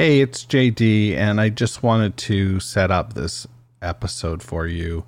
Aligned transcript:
Hey, 0.00 0.20
it's 0.22 0.46
JD, 0.46 1.14
and 1.14 1.38
I 1.42 1.50
just 1.50 1.82
wanted 1.82 2.16
to 2.16 2.58
set 2.58 2.90
up 2.90 3.12
this 3.12 3.46
episode 3.82 4.42
for 4.42 4.66
you 4.66 5.04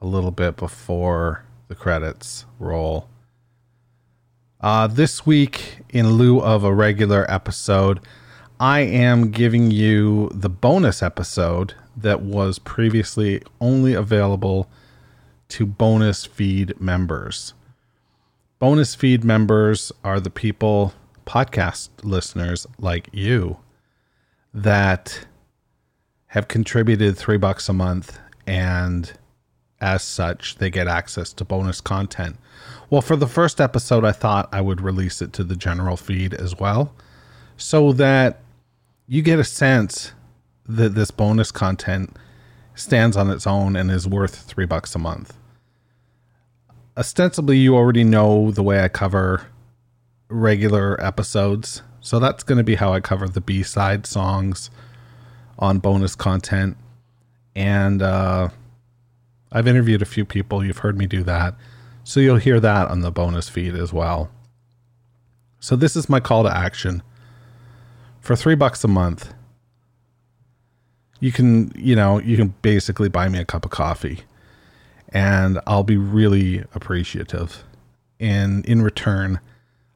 a 0.00 0.06
little 0.06 0.30
bit 0.30 0.54
before 0.54 1.42
the 1.66 1.74
credits 1.74 2.44
roll. 2.60 3.08
Uh, 4.60 4.86
this 4.86 5.26
week, 5.26 5.80
in 5.88 6.10
lieu 6.10 6.38
of 6.38 6.62
a 6.62 6.72
regular 6.72 7.28
episode, 7.28 7.98
I 8.60 8.82
am 8.82 9.32
giving 9.32 9.72
you 9.72 10.30
the 10.32 10.48
bonus 10.48 11.02
episode 11.02 11.74
that 11.96 12.22
was 12.22 12.60
previously 12.60 13.42
only 13.60 13.94
available 13.94 14.70
to 15.48 15.66
bonus 15.66 16.24
feed 16.24 16.80
members. 16.80 17.52
Bonus 18.60 18.94
feed 18.94 19.24
members 19.24 19.90
are 20.04 20.20
the 20.20 20.30
people, 20.30 20.94
podcast 21.26 21.88
listeners 22.04 22.64
like 22.78 23.08
you, 23.10 23.58
that 24.54 25.26
have 26.28 26.48
contributed 26.48 27.16
three 27.16 27.36
bucks 27.36 27.68
a 27.68 27.72
month 27.72 28.18
and 28.46 29.12
as 29.80 30.02
such 30.02 30.56
they 30.56 30.70
get 30.70 30.88
access 30.88 31.32
to 31.32 31.44
bonus 31.44 31.80
content. 31.80 32.36
Well, 32.90 33.02
for 33.02 33.16
the 33.16 33.26
first 33.26 33.60
episode, 33.60 34.04
I 34.04 34.12
thought 34.12 34.48
I 34.52 34.60
would 34.60 34.80
release 34.80 35.22
it 35.22 35.32
to 35.34 35.44
the 35.44 35.56
general 35.56 35.96
feed 35.96 36.34
as 36.34 36.58
well 36.58 36.94
so 37.56 37.92
that 37.92 38.40
you 39.06 39.22
get 39.22 39.38
a 39.38 39.44
sense 39.44 40.12
that 40.66 40.94
this 40.94 41.10
bonus 41.10 41.50
content 41.50 42.16
stands 42.74 43.16
on 43.16 43.30
its 43.30 43.46
own 43.46 43.76
and 43.76 43.90
is 43.90 44.06
worth 44.06 44.36
three 44.42 44.66
bucks 44.66 44.94
a 44.94 44.98
month. 44.98 45.36
Ostensibly, 46.96 47.58
you 47.58 47.76
already 47.76 48.04
know 48.04 48.50
the 48.50 48.62
way 48.62 48.82
I 48.82 48.88
cover 48.88 49.46
regular 50.28 51.00
episodes, 51.04 51.82
so 52.00 52.18
that's 52.18 52.42
going 52.42 52.58
to 52.58 52.64
be 52.64 52.76
how 52.76 52.92
I 52.92 53.00
cover 53.00 53.28
the 53.28 53.40
B 53.40 53.62
side 53.62 54.06
songs 54.06 54.70
on 55.58 55.78
bonus 55.78 56.14
content. 56.14 56.76
And 57.54 58.02
uh, 58.02 58.48
I've 59.50 59.66
interviewed 59.66 60.02
a 60.02 60.06
few 60.06 60.24
people, 60.24 60.64
you've 60.64 60.78
heard 60.78 60.96
me 60.96 61.06
do 61.06 61.22
that, 61.24 61.54
so 62.04 62.20
you'll 62.20 62.36
hear 62.36 62.60
that 62.60 62.88
on 62.88 63.00
the 63.00 63.10
bonus 63.10 63.48
feed 63.48 63.74
as 63.74 63.92
well. 63.92 64.30
So, 65.60 65.74
this 65.74 65.96
is 65.96 66.08
my 66.08 66.20
call 66.20 66.44
to 66.44 66.56
action. 66.56 67.02
For 68.20 68.36
three 68.36 68.54
bucks 68.54 68.84
a 68.84 68.88
month, 68.88 69.32
you 71.20 71.32
can, 71.32 71.72
you 71.74 71.96
know, 71.96 72.20
you 72.20 72.36
can 72.36 72.54
basically 72.62 73.08
buy 73.08 73.28
me 73.28 73.40
a 73.40 73.44
cup 73.44 73.64
of 73.64 73.70
coffee 73.70 74.20
and 75.10 75.60
I'll 75.66 75.84
be 75.84 75.96
really 75.96 76.64
appreciative. 76.74 77.64
And 78.20 78.64
in 78.66 78.82
return, 78.82 79.40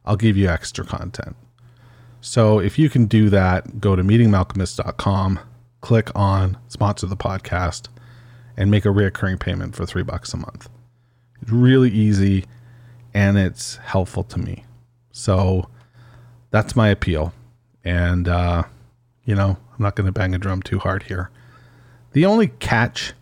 I'll 0.04 0.16
give 0.16 0.36
you 0.36 0.48
extra 0.48 0.84
content. 0.84 1.36
So 2.22 2.60
if 2.60 2.78
you 2.78 2.88
can 2.88 3.06
do 3.06 3.28
that, 3.30 3.80
go 3.80 3.96
to 3.96 4.02
meetingmalkmus.com, 4.04 5.40
click 5.80 6.08
on 6.14 6.56
sponsor 6.68 7.08
the 7.08 7.16
podcast, 7.16 7.88
and 8.56 8.70
make 8.70 8.84
a 8.84 8.90
reoccurring 8.90 9.40
payment 9.40 9.74
for 9.74 9.84
three 9.84 10.04
bucks 10.04 10.32
a 10.32 10.36
month. 10.36 10.68
It's 11.42 11.50
really 11.50 11.90
easy 11.90 12.44
and 13.12 13.36
it's 13.36 13.76
helpful 13.78 14.22
to 14.22 14.38
me. 14.38 14.64
So 15.10 15.68
that's 16.52 16.76
my 16.76 16.88
appeal. 16.88 17.34
And, 17.82 18.28
uh, 18.28 18.62
you 19.24 19.34
know, 19.34 19.56
I'm 19.72 19.82
not 19.82 19.96
going 19.96 20.06
to 20.06 20.12
bang 20.12 20.32
a 20.32 20.38
drum 20.38 20.62
too 20.62 20.78
hard 20.78 21.02
here. 21.02 21.28
The 22.12 22.24
only 22.24 22.48
catch 22.60 23.14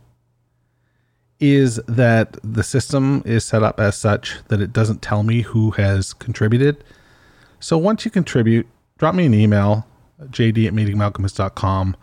is 1.40 1.76
that 1.88 2.36
the 2.44 2.62
system 2.62 3.22
is 3.24 3.46
set 3.46 3.62
up 3.62 3.80
as 3.80 3.96
such 3.96 4.36
that 4.48 4.60
it 4.60 4.74
doesn't 4.74 5.00
tell 5.00 5.22
me 5.22 5.40
who 5.40 5.70
has 5.70 6.12
contributed. 6.12 6.84
So 7.60 7.78
once 7.78 8.04
you 8.04 8.10
contribute, 8.10 8.66
drop 9.00 9.14
me 9.14 9.24
an 9.24 9.32
email, 9.32 9.86
jd 10.26 10.66
at 10.66 10.74
meetingmalkmus.com, 10.74 11.96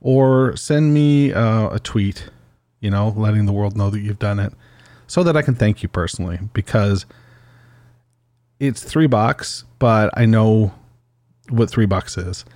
or 0.00 0.56
send 0.56 0.94
me 0.94 1.30
uh, 1.30 1.68
a 1.68 1.78
tweet, 1.78 2.30
you 2.80 2.90
know, 2.90 3.12
letting 3.14 3.44
the 3.44 3.52
world 3.52 3.76
know 3.76 3.90
that 3.90 4.00
you've 4.00 4.18
done 4.18 4.38
it 4.38 4.54
so 5.06 5.22
that 5.22 5.36
I 5.36 5.42
can 5.42 5.54
thank 5.54 5.82
you 5.82 5.90
personally 5.90 6.38
because 6.54 7.04
it's 8.58 8.82
three 8.82 9.06
bucks, 9.06 9.64
but 9.78 10.08
I 10.16 10.24
know 10.24 10.72
what 11.50 11.68
three 11.68 11.84
bucks 11.84 12.16
is 12.16 12.46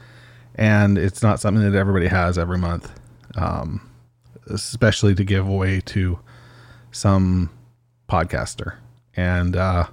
and 0.54 0.96
it's 0.96 1.22
not 1.22 1.38
something 1.38 1.62
that 1.70 1.78
everybody 1.78 2.08
has 2.08 2.38
every 2.38 2.56
month, 2.56 2.90
um, 3.36 3.86
especially 4.46 5.14
to 5.14 5.24
give 5.24 5.46
away 5.46 5.80
to 5.80 6.18
some 6.92 7.50
podcaster. 8.08 8.76
And 9.14 9.54
uh, 9.54 9.86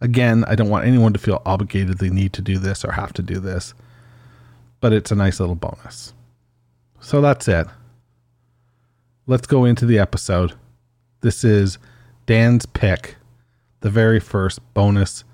again, 0.00 0.44
I 0.46 0.54
don't 0.54 0.68
want 0.68 0.86
anyone 0.86 1.12
to 1.12 1.18
feel 1.18 1.42
obligated 1.44 1.98
they 1.98 2.10
need 2.10 2.32
to 2.34 2.42
do 2.42 2.58
this 2.58 2.84
or 2.84 2.92
have 2.92 3.12
to 3.14 3.22
do 3.22 3.40
this, 3.40 3.74
but 4.80 4.92
it's 4.92 5.10
a 5.10 5.16
nice 5.16 5.40
little 5.40 5.54
bonus. 5.54 6.12
So 7.00 7.20
that's 7.20 7.48
it. 7.48 7.66
Let's 9.26 9.46
go 9.46 9.64
into 9.64 9.86
the 9.86 9.98
episode. 9.98 10.54
This 11.20 11.44
is 11.44 11.78
Dan's 12.26 12.66
pick, 12.66 13.16
the 13.80 13.90
very 13.90 14.20
first 14.20 14.60
bonus 14.74 15.24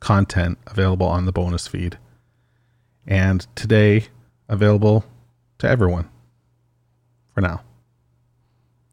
content 0.00 0.58
available 0.66 1.06
on 1.06 1.24
the 1.24 1.32
bonus 1.32 1.66
feed 1.66 1.98
and 3.06 3.46
today 3.54 4.06
available 4.48 5.04
to 5.58 5.68
everyone 5.68 6.08
for 7.34 7.40
now. 7.40 7.62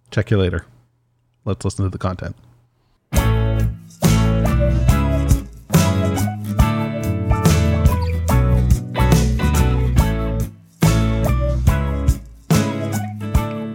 Check 0.10 0.32
you 0.32 0.38
later. 0.38 0.66
Let's 1.46 1.64
listen 1.66 1.86
to 1.86 1.90
the 1.90 1.98
content. 1.98 2.36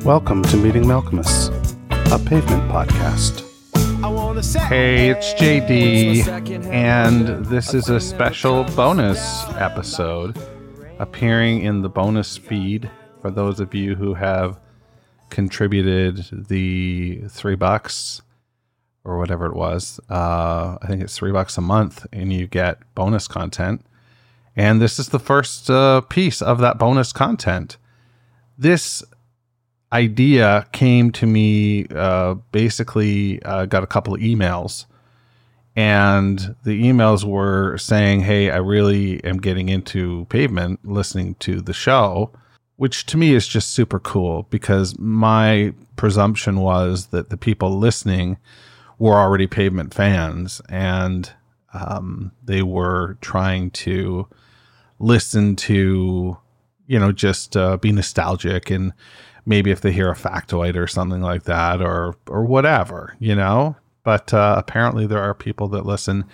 Welcome 0.07 0.45
to 0.45 0.57
Meeting 0.57 0.85
Malkmus, 0.85 1.49
a 2.13 2.25
pavement 2.25 2.71
podcast. 2.71 3.43
Hey, 4.69 5.09
it's 5.09 5.35
JD, 5.35 6.69
and 6.73 7.45
this 7.47 7.75
is 7.75 7.89
a 7.89 7.99
special 7.99 8.63
bonus 8.77 9.43
episode 9.55 10.39
appearing 11.01 11.63
in 11.63 11.83
the 11.83 11.89
bonus 11.89 12.37
feed 12.37 12.89
for 13.21 13.33
those 13.33 13.59
of 13.59 13.75
you 13.75 13.97
who 13.97 14.15
have 14.15 14.61
contributed 15.29 16.25
the 16.31 17.23
three 17.29 17.57
bucks 17.57 18.23
or 19.03 19.19
whatever 19.19 19.47
it 19.47 19.57
was. 19.57 19.99
Uh, 20.09 20.79
I 20.81 20.87
think 20.87 21.03
it's 21.03 21.17
three 21.17 21.33
bucks 21.33 21.59
a 21.59 21.63
month, 21.63 22.07
and 22.13 22.33
you 22.33 22.47
get 22.47 22.79
bonus 22.95 23.27
content. 23.27 23.85
And 24.55 24.81
this 24.81 25.01
is 25.01 25.09
the 25.09 25.19
first 25.19 25.69
uh, 25.69 26.03
piece 26.03 26.41
of 26.41 26.61
that 26.61 26.79
bonus 26.79 27.13
content. 27.13 27.77
This 28.57 29.03
idea 29.93 30.67
came 30.73 31.11
to 31.13 31.27
me 31.27 31.87
uh, 31.95 32.35
basically 32.53 33.43
uh, 33.43 33.67
got 33.67 33.83
a 33.83 33.87
couple 33.87 34.15
of 34.15 34.21
emails. 34.21 34.87
And 35.75 36.57
the 36.65 36.83
emails 36.83 37.23
were 37.23 37.77
saying 37.77 38.21
hey 38.21 38.51
i 38.51 38.57
really 38.57 39.23
am 39.25 39.37
getting 39.37 39.69
into 39.69 40.25
pavement 40.31 40.81
listening 40.85 41.35
to 41.35 41.61
the 41.61 41.75
show 41.75 42.31
which 42.77 43.07
to 43.07 43.17
me 43.17 43.35
is 43.35 43.47
just 43.47 43.71
super 43.73 43.99
cool 43.99 44.45
because 44.45 44.99
my 44.99 45.73
presumption 45.97 46.61
was 46.61 47.09
that 47.09 47.31
the 47.31 47.37
people 47.37 47.79
listening 47.79 48.37
were 48.99 49.15
already 49.15 49.47
pavement 49.47 49.93
fans 49.93 50.61
and 50.69 51.33
um, 51.75 52.33
they 52.45 52.63
were 52.63 53.19
trying 53.21 53.71
to 53.71 54.27
listen 54.99 55.57
to 55.57 56.37
you 56.87 56.99
know 56.99 57.13
just 57.13 57.57
uh, 57.57 57.77
be 57.77 57.93
nostalgic 57.93 58.71
and 58.71 58.93
maybe 59.47 59.71
if 59.71 59.81
they 59.81 59.93
hear 59.93 60.11
a 60.11 60.15
factoid 60.15 60.77
or 60.77 60.87
something 60.87 61.23
like 61.23 61.45
that 61.45 61.81
or 61.81 62.17
or 62.27 62.45
whatever, 62.45 63.17
you 63.19 63.35
know. 63.35 63.77
But 64.03 64.35
uh, 64.35 64.57
apparently 64.59 65.07
there 65.07 65.23
are 65.23 65.35
people 65.35 65.69
that 65.69 65.87
listen 65.87 66.25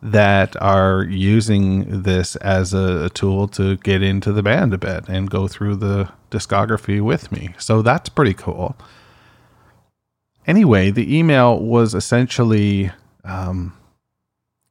that 0.00 0.60
are 0.62 1.04
using 1.04 2.02
this 2.02 2.36
as 2.36 2.72
a, 2.72 3.06
a, 3.06 3.10
tool 3.10 3.48
to 3.48 3.76
get 3.78 4.00
into 4.00 4.32
the 4.32 4.42
band 4.44 4.72
a 4.72 4.78
bit 4.78 5.08
and 5.08 5.28
go 5.28 5.48
through 5.48 5.74
the 5.74 6.08
discography 6.30 7.00
with 7.00 7.32
me. 7.32 7.52
So 7.58 7.82
that's 7.82 8.08
pretty 8.08 8.34
cool. 8.34 8.76
Anyway, 10.46 10.90
the 10.90 11.16
email 11.16 11.58
was 11.58 11.94
essentially, 11.94 12.92
um, 13.24 13.76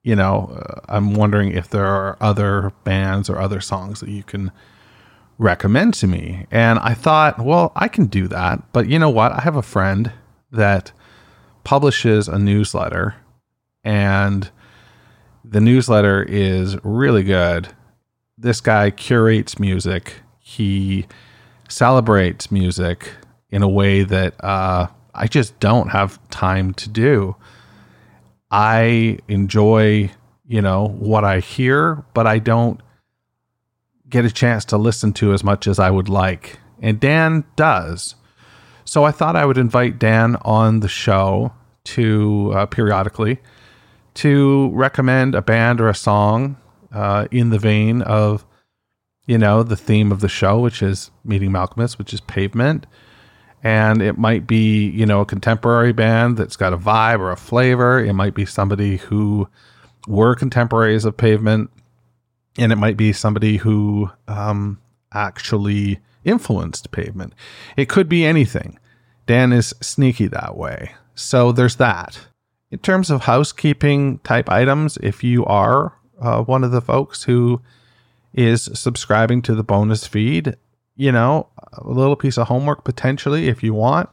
you 0.01 0.15
know, 0.15 0.49
uh, 0.55 0.79
I'm 0.87 1.13
wondering 1.13 1.51
if 1.51 1.69
there 1.69 1.85
are 1.85 2.17
other 2.21 2.71
bands 2.85 3.29
or 3.29 3.39
other 3.39 3.59
songs 3.59 3.99
that 3.99 4.09
you 4.09 4.23
can 4.23 4.51
recommend 5.37 5.93
to 5.95 6.07
me. 6.07 6.47
And 6.51 6.79
I 6.79 6.93
thought, 6.93 7.39
well, 7.39 7.71
I 7.75 7.87
can 7.87 8.05
do 8.05 8.27
that. 8.27 8.71
But 8.73 8.87
you 8.87 8.99
know 8.99 9.09
what? 9.09 9.31
I 9.31 9.41
have 9.41 9.55
a 9.55 9.61
friend 9.61 10.11
that 10.51 10.91
publishes 11.63 12.27
a 12.27 12.39
newsletter, 12.39 13.15
and 13.83 14.49
the 15.43 15.61
newsletter 15.61 16.23
is 16.23 16.77
really 16.83 17.23
good. 17.23 17.69
This 18.37 18.61
guy 18.61 18.91
curates 18.91 19.59
music, 19.59 20.13
he 20.39 21.07
celebrates 21.67 22.51
music 22.51 23.11
in 23.49 23.61
a 23.61 23.67
way 23.67 24.03
that 24.03 24.41
uh, 24.43 24.87
I 25.13 25.27
just 25.27 25.59
don't 25.59 25.89
have 25.89 26.19
time 26.29 26.73
to 26.75 26.89
do. 26.89 27.35
I 28.49 29.19
enjoy, 29.27 30.11
you 30.47 30.61
know, 30.61 30.87
what 30.87 31.25
I 31.25 31.39
hear, 31.39 32.05
but 32.13 32.27
I 32.27 32.39
don't 32.39 32.79
get 34.09 34.25
a 34.25 34.31
chance 34.31 34.65
to 34.65 34.77
listen 34.77 35.13
to 35.13 35.33
as 35.33 35.43
much 35.43 35.67
as 35.67 35.79
I 35.79 35.89
would 35.91 36.09
like. 36.09 36.59
And 36.81 36.99
Dan 36.99 37.43
does. 37.55 38.15
So 38.85 39.03
I 39.03 39.11
thought 39.11 39.35
I 39.35 39.45
would 39.45 39.57
invite 39.57 39.99
Dan 39.99 40.37
on 40.43 40.79
the 40.79 40.87
show 40.87 41.51
to 41.85 42.51
uh, 42.55 42.65
periodically 42.67 43.39
to 44.15 44.71
recommend 44.73 45.35
a 45.35 45.41
band 45.41 45.79
or 45.79 45.89
a 45.89 45.95
song 45.95 46.57
uh, 46.91 47.27
in 47.31 47.49
the 47.49 47.59
vein 47.59 48.01
of, 48.01 48.45
you 49.25 49.37
know, 49.37 49.61
the 49.61 49.75
theme 49.75 50.11
of 50.11 50.21
the 50.21 50.29
show, 50.29 50.59
which 50.59 50.81
is 50.81 51.11
Meeting 51.23 51.51
Malkmus, 51.51 51.97
which 51.97 52.13
is 52.13 52.21
pavement. 52.21 52.87
And 53.63 54.01
it 54.01 54.17
might 54.17 54.47
be, 54.47 54.89
you 54.89 55.05
know, 55.05 55.21
a 55.21 55.25
contemporary 55.25 55.91
band 55.91 56.37
that's 56.37 56.55
got 56.55 56.73
a 56.73 56.77
vibe 56.77 57.19
or 57.19 57.31
a 57.31 57.37
flavor. 57.37 57.99
It 57.99 58.13
might 58.13 58.33
be 58.33 58.45
somebody 58.45 58.97
who 58.97 59.47
were 60.07 60.35
contemporaries 60.35 61.05
of 61.05 61.17
pavement. 61.17 61.69
And 62.57 62.71
it 62.71 62.77
might 62.77 62.97
be 62.97 63.13
somebody 63.13 63.57
who 63.57 64.09
um, 64.27 64.79
actually 65.13 65.99
influenced 66.23 66.91
pavement. 66.91 67.33
It 67.75 67.89
could 67.89 68.09
be 68.09 68.25
anything. 68.25 68.79
Dan 69.25 69.53
is 69.53 69.73
sneaky 69.81 70.27
that 70.27 70.57
way. 70.57 70.93
So 71.15 71.51
there's 71.51 71.75
that. 71.77 72.27
In 72.71 72.79
terms 72.79 73.09
of 73.09 73.21
housekeeping 73.21 74.19
type 74.19 74.49
items, 74.49 74.97
if 75.01 75.23
you 75.23 75.45
are 75.45 75.93
uh, 76.19 76.43
one 76.43 76.63
of 76.63 76.71
the 76.71 76.81
folks 76.81 77.23
who 77.23 77.61
is 78.33 78.69
subscribing 78.73 79.41
to 79.43 79.55
the 79.55 79.63
bonus 79.63 80.05
feed, 80.05 80.55
you 80.95 81.11
know, 81.11 81.47
a 81.73 81.87
little 81.89 82.15
piece 82.15 82.37
of 82.37 82.47
homework 82.47 82.83
potentially, 82.83 83.47
if 83.47 83.63
you 83.63 83.73
want, 83.73 84.09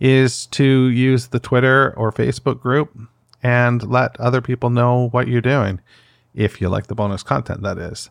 is 0.00 0.46
to 0.46 0.88
use 0.88 1.28
the 1.28 1.40
Twitter 1.40 1.94
or 1.96 2.12
Facebook 2.12 2.60
group 2.60 2.96
and 3.42 3.88
let 3.88 4.18
other 4.20 4.40
people 4.40 4.70
know 4.70 5.08
what 5.10 5.28
you're 5.28 5.40
doing. 5.40 5.80
If 6.34 6.60
you 6.60 6.68
like 6.68 6.86
the 6.86 6.94
bonus 6.94 7.22
content, 7.22 7.62
that 7.62 7.78
is. 7.78 8.10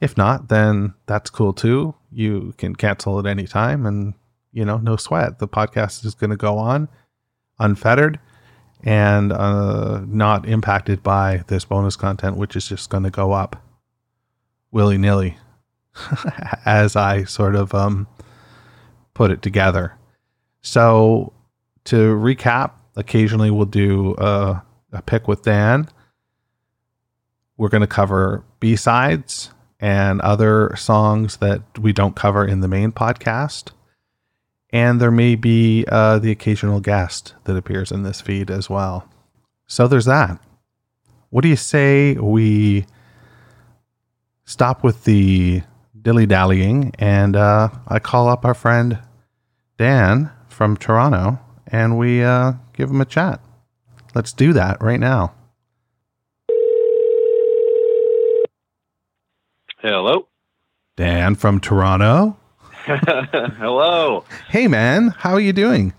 If 0.00 0.16
not, 0.16 0.48
then 0.48 0.94
that's 1.06 1.30
cool 1.30 1.52
too. 1.52 1.94
You 2.10 2.54
can 2.58 2.74
cancel 2.74 3.18
at 3.18 3.26
any 3.26 3.46
time 3.46 3.86
and, 3.86 4.14
you 4.52 4.64
know, 4.64 4.78
no 4.78 4.96
sweat. 4.96 5.38
The 5.38 5.48
podcast 5.48 6.04
is 6.04 6.14
going 6.14 6.30
to 6.30 6.36
go 6.36 6.58
on 6.58 6.88
unfettered 7.58 8.18
and 8.82 9.32
uh, 9.32 10.02
not 10.06 10.46
impacted 10.46 11.02
by 11.02 11.42
this 11.46 11.64
bonus 11.64 11.96
content, 11.96 12.36
which 12.36 12.56
is 12.56 12.68
just 12.68 12.90
going 12.90 13.04
to 13.04 13.10
go 13.10 13.32
up 13.32 13.62
willy 14.70 14.98
nilly 14.98 15.38
as 16.66 16.96
I 16.96 17.24
sort 17.24 17.54
of 17.54 17.72
um, 17.74 18.06
put 19.14 19.30
it 19.30 19.40
together. 19.40 19.96
So, 20.60 21.32
to 21.84 22.14
recap, 22.14 22.72
occasionally 22.96 23.50
we'll 23.50 23.66
do 23.66 24.14
a, 24.18 24.62
a 24.92 25.02
pick 25.02 25.28
with 25.28 25.42
Dan. 25.42 25.88
We're 27.56 27.68
going 27.68 27.82
to 27.82 27.86
cover 27.86 28.44
B 28.60 28.76
sides 28.76 29.50
and 29.80 30.20
other 30.22 30.74
songs 30.76 31.36
that 31.38 31.62
we 31.78 31.92
don't 31.92 32.16
cover 32.16 32.44
in 32.44 32.60
the 32.60 32.68
main 32.68 32.92
podcast. 32.92 33.70
And 34.70 35.00
there 35.00 35.10
may 35.10 35.36
be 35.36 35.84
uh, 35.88 36.18
the 36.18 36.30
occasional 36.30 36.80
guest 36.80 37.34
that 37.44 37.56
appears 37.56 37.92
in 37.92 38.02
this 38.02 38.20
feed 38.20 38.50
as 38.50 38.68
well. 38.68 39.08
So 39.66 39.86
there's 39.86 40.06
that. 40.06 40.40
What 41.30 41.42
do 41.42 41.48
you 41.48 41.56
say 41.56 42.14
we 42.14 42.86
stop 44.44 44.82
with 44.82 45.04
the 45.04 45.62
dilly 46.00 46.26
dallying 46.26 46.92
and 46.98 47.36
uh, 47.36 47.68
I 47.88 47.98
call 47.98 48.28
up 48.28 48.44
our 48.44 48.54
friend 48.54 48.98
Dan 49.78 50.30
from 50.48 50.76
Toronto 50.76 51.38
and 51.66 51.98
we 51.98 52.22
uh, 52.22 52.52
give 52.72 52.90
him 52.90 53.00
a 53.00 53.04
chat? 53.04 53.40
Let's 54.14 54.32
do 54.32 54.52
that 54.52 54.82
right 54.82 55.00
now. 55.00 55.34
Hello. 59.84 60.28
Dan 60.96 61.34
from 61.34 61.60
Toronto. 61.60 62.38
Hello. 62.86 64.24
Hey, 64.48 64.66
man. 64.66 65.08
How 65.08 65.34
are 65.34 65.40
you 65.40 65.52
doing? 65.52 65.92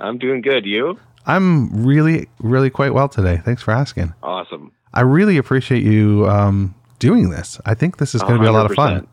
I'm 0.00 0.18
doing 0.18 0.40
good. 0.40 0.66
You? 0.66 0.98
I'm 1.24 1.86
really, 1.86 2.28
really 2.40 2.68
quite 2.68 2.94
well 2.94 3.08
today. 3.08 3.36
Thanks 3.44 3.62
for 3.62 3.70
asking. 3.70 4.12
Awesome. 4.24 4.72
I 4.92 5.02
really 5.02 5.36
appreciate 5.36 5.84
you 5.84 6.26
um, 6.28 6.74
doing 6.98 7.30
this. 7.30 7.60
I 7.64 7.74
think 7.74 7.98
this 7.98 8.12
is 8.12 8.22
going 8.22 8.34
to 8.34 8.40
be 8.40 8.46
a 8.48 8.50
lot 8.50 8.68
of 8.68 8.74
fun. 8.74 9.06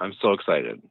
I'm 0.00 0.12
so 0.20 0.32
excited. 0.32 0.82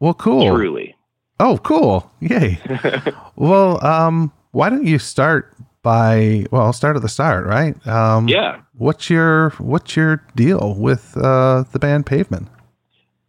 Well, 0.00 0.14
cool. 0.14 0.56
Truly. 0.56 0.96
Oh, 1.38 1.58
cool. 1.58 2.10
Yay. 2.20 2.58
well, 3.36 3.84
um, 3.84 4.32
why 4.52 4.70
don't 4.70 4.86
you 4.86 4.98
start 4.98 5.54
by 5.84 6.46
well, 6.50 6.62
I'll 6.62 6.72
start 6.72 6.96
at 6.96 7.02
the 7.02 7.08
start, 7.08 7.46
right? 7.46 7.86
Um, 7.86 8.26
Yeah. 8.26 8.62
What's 8.72 9.08
your 9.08 9.50
what's 9.58 9.94
your 9.94 10.24
deal 10.34 10.74
with 10.76 11.16
uh, 11.16 11.62
the 11.70 11.78
band 11.78 12.06
Pavement? 12.06 12.48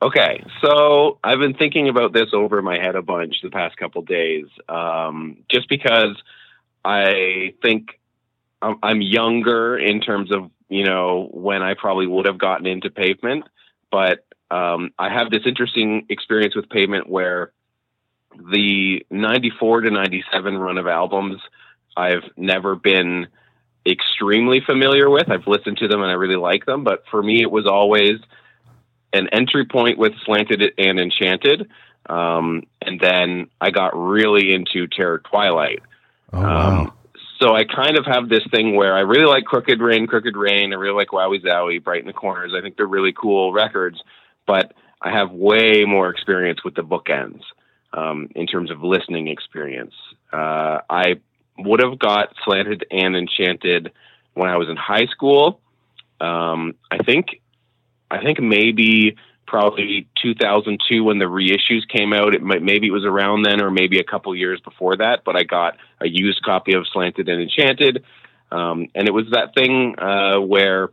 Okay. 0.01 0.43
So 0.63 1.19
I've 1.23 1.37
been 1.37 1.53
thinking 1.53 1.87
about 1.87 2.13
this 2.13 2.29
over 2.33 2.63
my 2.63 2.79
head 2.79 2.95
a 2.95 3.03
bunch 3.03 3.35
the 3.43 3.51
past 3.51 3.77
couple 3.77 4.01
days, 4.01 4.47
um, 4.67 5.37
just 5.51 5.69
because 5.69 6.15
I 6.83 7.53
think 7.61 7.99
I'm, 8.63 8.77
I'm 8.81 9.01
younger 9.01 9.77
in 9.77 10.01
terms 10.01 10.31
of 10.33 10.49
you 10.69 10.85
know 10.85 11.29
when 11.31 11.61
I 11.61 11.75
probably 11.75 12.07
would 12.07 12.25
have 12.25 12.39
gotten 12.39 12.65
into 12.65 12.89
pavement, 12.89 13.43
but 13.91 14.25
um, 14.49 14.91
I 14.97 15.09
have 15.09 15.29
this 15.29 15.43
interesting 15.45 16.05
experience 16.09 16.55
with 16.55 16.69
pavement 16.69 17.09
where 17.09 17.51
the 18.51 19.05
94 19.09 19.81
to 19.81 19.91
97 19.91 20.57
run 20.57 20.77
of 20.77 20.87
albums 20.87 21.41
I've 21.95 22.23
never 22.37 22.75
been 22.75 23.27
extremely 23.85 24.61
familiar 24.65 25.09
with. 25.09 25.29
I've 25.29 25.47
listened 25.47 25.77
to 25.77 25.87
them 25.87 26.01
and 26.01 26.09
I 26.09 26.15
really 26.15 26.35
like 26.35 26.65
them, 26.65 26.83
but 26.83 27.03
for 27.09 27.21
me, 27.21 27.41
it 27.41 27.51
was 27.51 27.67
always 27.67 28.19
an 29.13 29.29
entry 29.31 29.65
point 29.65 29.97
with 29.97 30.13
Slanted 30.25 30.61
and 30.77 30.99
Enchanted. 30.99 31.69
Um, 32.07 32.63
and 32.81 32.99
then 32.99 33.47
I 33.61 33.71
got 33.71 33.95
really 33.95 34.53
into 34.53 34.87
Terror 34.87 35.19
Twilight. 35.19 35.81
Oh 36.33 36.41
wow. 36.41 36.79
Um, 36.79 36.91
so 37.39 37.53
I 37.53 37.65
kind 37.65 37.97
of 37.97 38.05
have 38.05 38.29
this 38.29 38.45
thing 38.49 38.75
where 38.75 38.95
I 38.95 39.01
really 39.01 39.25
like 39.25 39.43
Crooked 39.43 39.81
Rain, 39.81 40.07
Crooked 40.07 40.37
Rain. 40.37 40.71
I 40.71 40.77
really 40.77 40.95
like 40.95 41.09
Wowie 41.09 41.43
Zowie, 41.43 41.83
Brighten 41.83 42.07
the 42.07 42.13
Corners. 42.13 42.53
I 42.57 42.61
think 42.61 42.77
they're 42.77 42.87
really 42.87 43.11
cool 43.11 43.51
records, 43.51 44.01
but 44.47 44.73
I 45.01 45.11
have 45.11 45.31
way 45.31 45.83
more 45.85 46.09
experience 46.09 46.63
with 46.63 46.75
the 46.75 46.81
bookends 46.81 47.41
um, 47.91 48.29
in 48.35 48.47
terms 48.47 48.71
of 48.71 48.81
listening 48.81 49.27
experience. 49.27 49.93
Uh, 50.31 50.79
I 50.89 51.15
would 51.57 51.81
have 51.81 51.97
got 51.99 52.33
Slanted 52.43 52.85
and 52.91 53.15
Enchanted 53.15 53.91
when 54.33 54.49
I 54.49 54.57
was 54.57 54.69
in 54.69 54.75
high 54.75 55.05
school. 55.07 55.59
Um, 56.19 56.75
I 56.91 57.03
think, 57.03 57.41
I 58.09 58.21
think 58.21 58.39
maybe 58.39 59.15
probably 59.47 60.07
2002 60.21 61.03
when 61.03 61.19
the 61.19 61.25
reissues 61.25 61.87
came 61.87 62.13
out. 62.13 62.33
It 62.33 62.41
might, 62.41 62.61
maybe 62.61 62.87
it 62.87 62.91
was 62.91 63.05
around 63.05 63.43
then, 63.43 63.61
or 63.61 63.71
maybe 63.71 63.99
a 63.99 64.03
couple 64.03 64.35
years 64.35 64.59
before 64.61 64.97
that. 64.97 65.23
But 65.23 65.35
I 65.35 65.43
got 65.43 65.77
a 66.01 66.07
used 66.07 66.41
copy 66.43 66.73
of 66.73 66.85
Slanted 66.91 67.29
and 67.29 67.41
Enchanted, 67.41 68.03
um, 68.51 68.87
and 68.95 69.07
it 69.07 69.11
was 69.11 69.25
that 69.31 69.53
thing 69.55 69.95
uh, 69.97 70.39
where 70.39 70.89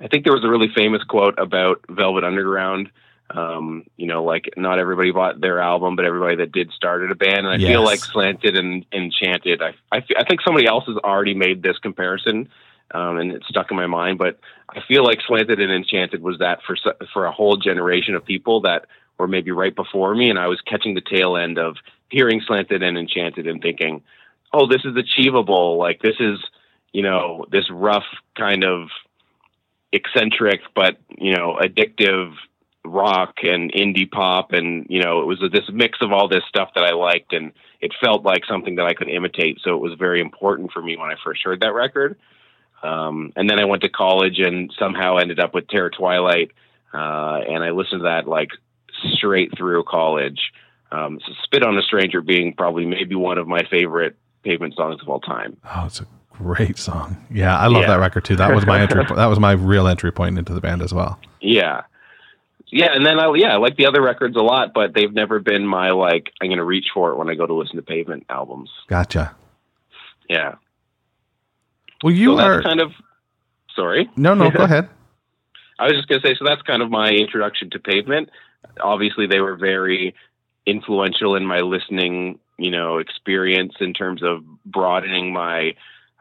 I 0.00 0.08
think 0.08 0.24
there 0.24 0.32
was 0.32 0.44
a 0.44 0.48
really 0.48 0.70
famous 0.74 1.02
quote 1.04 1.38
about 1.38 1.84
Velvet 1.88 2.24
Underground. 2.24 2.90
Um, 3.30 3.84
you 3.96 4.06
know, 4.06 4.22
like 4.22 4.50
not 4.56 4.78
everybody 4.78 5.10
bought 5.10 5.40
their 5.40 5.58
album, 5.58 5.96
but 5.96 6.04
everybody 6.04 6.36
that 6.36 6.52
did 6.52 6.70
started 6.72 7.10
a 7.10 7.14
band. 7.14 7.46
And 7.46 7.48
I 7.48 7.56
Yes. 7.56 7.70
feel 7.70 7.82
like 7.82 8.04
Slanted 8.04 8.56
and 8.56 8.84
Enchanted. 8.92 9.62
I, 9.62 9.74
I, 9.90 10.24
think 10.24 10.42
somebody 10.42 10.66
else 10.66 10.84
has 10.86 10.96
already 10.98 11.32
made 11.34 11.62
this 11.62 11.78
comparison, 11.78 12.48
um, 12.92 13.16
and 13.18 13.32
it's 13.32 13.48
stuck 13.48 13.70
in 13.70 13.78
my 13.78 13.86
mind. 13.86 14.18
But 14.18 14.38
I 14.68 14.82
feel 14.86 15.04
like 15.04 15.20
Slanted 15.26 15.58
and 15.58 15.72
Enchanted 15.72 16.22
was 16.22 16.38
that 16.38 16.62
for 16.66 16.76
for 17.12 17.24
a 17.24 17.32
whole 17.32 17.56
generation 17.56 18.14
of 18.14 18.24
people 18.26 18.60
that 18.60 18.86
were 19.18 19.26
maybe 19.26 19.52
right 19.52 19.74
before 19.74 20.14
me, 20.14 20.28
and 20.28 20.38
I 20.38 20.48
was 20.48 20.60
catching 20.60 20.94
the 20.94 21.00
tail 21.00 21.36
end 21.36 21.58
of 21.58 21.76
hearing 22.10 22.42
Slanted 22.46 22.82
and 22.82 22.98
Enchanted 22.98 23.46
and 23.46 23.62
thinking, 23.62 24.02
"Oh, 24.52 24.66
this 24.66 24.84
is 24.84 24.96
achievable. 24.96 25.78
Like 25.78 26.02
this 26.02 26.16
is, 26.20 26.38
you 26.92 27.02
know, 27.02 27.46
this 27.50 27.70
rough 27.70 28.04
kind 28.36 28.64
of 28.64 28.90
eccentric 29.94 30.60
but 30.74 30.98
you 31.16 31.34
know 31.34 31.56
addictive 31.62 32.34
rock 32.84 33.36
and 33.42 33.72
indie 33.72 34.10
pop 34.10 34.52
and 34.52 34.86
you 34.90 35.02
know 35.02 35.20
it 35.22 35.26
was 35.26 35.38
this 35.52 35.64
mix 35.72 35.98
of 36.02 36.12
all 36.12 36.28
this 36.28 36.42
stuff 36.48 36.68
that 36.74 36.84
I 36.84 36.92
liked 36.92 37.32
and 37.32 37.52
it 37.80 37.92
felt 37.98 38.24
like 38.24 38.44
something 38.44 38.76
that 38.76 38.84
I 38.86 38.92
could 38.92 39.08
imitate 39.08 39.58
so 39.62 39.74
it 39.74 39.80
was 39.80 39.94
very 39.98 40.20
important 40.20 40.70
for 40.70 40.82
me 40.82 40.96
when 40.96 41.10
I 41.10 41.14
first 41.24 41.42
heard 41.44 41.60
that 41.60 41.72
record 41.72 42.18
um, 42.82 43.32
and 43.36 43.48
then 43.48 43.58
I 43.58 43.64
went 43.64 43.82
to 43.84 43.88
college 43.88 44.38
and 44.38 44.70
somehow 44.78 45.16
ended 45.16 45.40
up 45.40 45.54
with 45.54 45.66
Terror 45.68 45.88
Twilight 45.90 46.50
uh, 46.92 47.40
and 47.48 47.64
I 47.64 47.70
listened 47.70 48.00
to 48.00 48.04
that 48.04 48.28
like 48.28 48.50
straight 49.14 49.56
through 49.56 49.84
college 49.84 50.52
um, 50.92 51.18
so 51.26 51.32
Spit 51.42 51.62
on 51.64 51.78
a 51.78 51.82
Stranger 51.82 52.20
being 52.20 52.52
probably 52.52 52.84
maybe 52.84 53.14
one 53.14 53.38
of 53.38 53.48
my 53.48 53.62
favorite 53.70 54.14
pavement 54.42 54.74
songs 54.76 55.00
of 55.00 55.08
all 55.08 55.20
time 55.20 55.56
Oh, 55.64 55.84
it's 55.86 56.00
a 56.02 56.06
great 56.30 56.76
song. 56.76 57.16
Yeah, 57.30 57.56
I 57.58 57.68
love 57.68 57.82
Yeah. 57.82 57.88
that 57.88 58.00
record 58.00 58.24
too. 58.24 58.36
That 58.36 58.54
was 58.54 58.66
my 58.66 58.80
entry. 58.80 59.04
that 59.16 59.26
was 59.26 59.38
my 59.40 59.52
real 59.52 59.86
entry 59.86 60.10
point 60.12 60.36
into 60.36 60.52
the 60.52 60.60
band 60.60 60.82
as 60.82 60.92
well. 60.92 61.18
Yeah. 61.40 61.82
Yeah, 62.74 62.88
and 62.92 63.06
then 63.06 63.20
I 63.20 63.32
yeah, 63.36 63.54
I 63.54 63.56
like 63.58 63.76
the 63.76 63.86
other 63.86 64.02
records 64.02 64.34
a 64.34 64.40
lot, 64.40 64.72
but 64.74 64.94
they've 64.94 65.12
never 65.12 65.38
been 65.38 65.64
my 65.64 65.92
like 65.92 66.32
I'm 66.42 66.48
gonna 66.48 66.64
reach 66.64 66.86
for 66.92 67.12
it 67.12 67.16
when 67.16 67.30
I 67.30 67.36
go 67.36 67.46
to 67.46 67.54
listen 67.54 67.76
to 67.76 67.82
pavement 67.82 68.26
albums. 68.28 68.68
Gotcha. 68.88 69.36
Yeah. 70.28 70.56
Well, 72.02 72.12
you 72.12 72.36
so 72.36 72.42
are 72.42 72.62
kind 72.62 72.80
of 72.80 72.90
sorry. 73.76 74.10
no, 74.16 74.34
no. 74.34 74.50
Go 74.50 74.64
ahead. 74.64 74.88
I 75.78 75.84
was 75.84 75.94
just 75.94 76.08
going 76.08 76.20
to 76.20 76.26
say, 76.26 76.34
so 76.38 76.44
that's 76.44 76.62
kind 76.62 76.82
of 76.82 76.90
my 76.90 77.10
introduction 77.10 77.70
to 77.70 77.80
Pavement. 77.80 78.30
Obviously, 78.80 79.26
they 79.26 79.40
were 79.40 79.56
very 79.56 80.14
influential 80.66 81.34
in 81.34 81.44
my 81.44 81.60
listening, 81.60 82.38
you 82.58 82.70
know, 82.70 82.98
experience 82.98 83.74
in 83.80 83.92
terms 83.92 84.22
of 84.22 84.44
broadening 84.64 85.32
my 85.32 85.74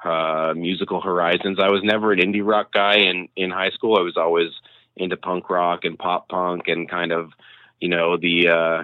uh, 0.04 0.54
musical 0.56 1.02
horizons. 1.02 1.60
I 1.62 1.70
was 1.70 1.82
never 1.84 2.12
an 2.12 2.20
indie 2.20 2.46
rock 2.46 2.74
guy 2.74 2.96
in 2.96 3.30
in 3.36 3.52
high 3.52 3.70
school. 3.70 3.98
I 3.98 4.02
was 4.02 4.18
always 4.18 4.50
into 4.96 5.18
punk 5.18 5.50
rock 5.50 5.84
and 5.84 5.98
pop 5.98 6.30
punk 6.30 6.68
and 6.68 6.90
kind 6.90 7.12
of, 7.12 7.32
you 7.80 7.90
know, 7.90 8.18
the 8.18 8.48
uh, 8.50 8.84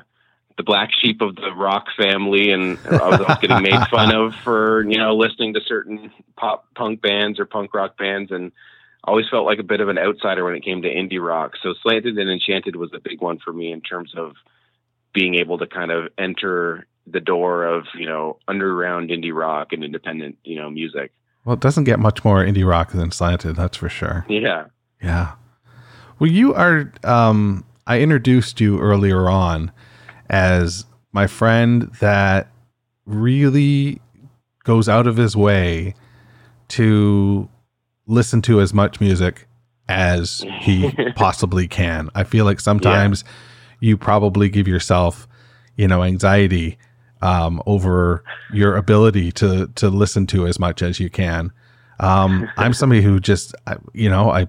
the 0.60 0.64
black 0.64 0.90
sheep 0.92 1.22
of 1.22 1.38
the 1.38 1.52
rock 1.56 1.86
family, 1.98 2.52
and 2.52 2.78
I 2.86 3.08
was 3.08 3.22
always 3.22 3.38
getting 3.40 3.64
made 3.64 3.88
fun 3.90 4.14
of 4.14 4.36
for 4.36 4.84
you 4.90 4.98
know 4.98 5.16
listening 5.16 5.54
to 5.54 5.62
certain 5.66 6.12
pop 6.36 6.66
punk 6.76 7.02
bands 7.02 7.40
or 7.40 7.46
punk 7.46 7.74
rock 7.74 7.98
bands, 7.98 8.30
and 8.30 8.52
always 9.06 9.26
felt 9.32 9.46
like 9.46 9.60
a 9.60 9.64
bit 9.64 9.80
of 9.80 9.88
an 9.88 9.98
outsider 9.98 10.44
when 10.44 10.56
it 10.56 10.66
came 10.66 10.82
to 10.82 10.94
indie 10.94 11.26
rock. 11.26 11.54
So 11.64 11.74
Slanted 11.82 12.18
and 12.18 12.30
Enchanted 12.30 12.76
was 12.76 12.92
a 12.94 13.00
big 13.00 13.22
one 13.22 13.40
for 13.40 13.54
me 13.54 13.72
in 13.72 13.80
terms 13.80 14.14
of 14.18 14.34
being 15.14 15.36
able 15.36 15.58
to 15.60 15.66
kind 15.66 15.92
of 15.92 16.10
enter 16.18 16.86
the 17.08 17.22
door 17.22 17.64
of 17.64 17.86
you 17.96 18.06
know 18.06 18.38
underground 18.48 19.12
indie 19.12 19.34
rock 19.34 19.72
and 19.72 19.82
independent 19.82 20.38
you 20.44 20.60
know 20.60 20.70
music. 20.70 21.14
Well, 21.46 21.54
it 21.54 21.62
doesn't 21.62 21.86
get 21.86 22.00
much 22.00 22.26
more 22.26 22.44
indie 22.44 22.68
rock 22.68 22.92
than 22.92 23.12
Slanted, 23.12 23.56
that's 23.56 23.78
for 23.78 23.88
sure. 23.88 24.26
Yeah. 24.28 24.66
Yeah. 25.02 25.36
Well, 26.20 26.30
you 26.30 26.54
are. 26.54 26.92
Um, 27.04 27.66
I 27.88 28.02
introduced 28.02 28.60
you 28.62 28.80
earlier 28.80 29.30
on 29.30 29.72
as 30.30 30.86
my 31.12 31.28
friend 31.28 31.84
that 32.00 32.52
really 33.06 34.00
goes 34.64 34.88
out 34.88 35.08
of 35.08 35.18
his 35.18 35.36
way 35.36 35.96
to 36.70 37.50
listen 38.06 38.42
to 38.44 38.62
as 38.62 38.74
much 38.74 39.02
music 39.02 39.48
as 39.88 40.46
he 40.60 40.92
possibly 41.16 41.68
can. 41.68 42.10
I 42.14 42.24
feel 42.24 42.46
like 42.46 42.60
sometimes 42.60 43.24
yeah. 43.26 43.32
you 43.90 43.98
probably 43.98 44.50
give 44.50 44.68
yourself, 44.68 45.28
you 45.76 45.88
know, 45.88 46.04
anxiety 46.04 46.78
um, 47.22 47.62
over 47.66 48.24
your 48.54 48.76
ability 48.78 49.32
to 49.34 49.68
to 49.76 49.90
listen 49.90 50.28
to 50.28 50.48
as 50.48 50.60
much 50.60 50.82
as 50.82 51.00
you 51.00 51.10
can. 51.10 51.52
Um, 52.00 52.48
I'm 52.56 52.74
somebody 52.74 53.02
who 53.02 53.20
just, 53.20 53.54
you 53.94 54.10
know, 54.10 54.30
I, 54.30 54.48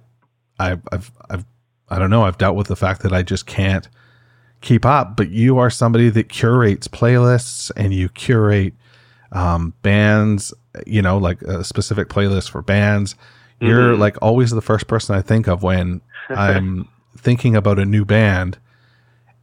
I, 0.61 0.79
I've, 0.93 1.11
I've, 1.29 1.45
I 1.91 1.99
don't 1.99 2.11
know. 2.11 2.23
I've 2.23 2.39
dealt 2.39 2.57
with 2.57 2.69
the 2.69 2.77
fact 2.77 3.03
that 3.03 3.13
I 3.13 3.23
just 3.23 3.47
can't 3.47 3.89
keep 4.61 4.85
up, 4.85 5.17
but 5.17 5.31
you 5.31 5.59
are 5.59 5.71
somebody 5.71 6.09
that 6.11 6.29
curates 6.29 6.87
playlists 6.89 7.71
and 7.77 7.93
you 7.93 8.09
curate 8.09 8.75
um, 9.33 9.75
bands, 9.83 10.53
you 10.87 11.03
know, 11.03 11.19
like 11.19 11.43
a 11.43 11.65
specific 11.65 12.09
playlist 12.09 12.51
for 12.51 12.63
bands. 12.63 13.15
Mm-hmm. 13.15 13.67
You're 13.67 13.97
like 13.97 14.17
always 14.23 14.51
the 14.51 14.63
first 14.63 14.87
person 14.87 15.15
I 15.15 15.23
think 15.23 15.49
of 15.49 15.63
when 15.63 16.01
I'm 16.29 16.89
thinking 17.17 17.57
about 17.57 17.79
a 17.79 17.85
new 17.85 18.05
band 18.05 18.59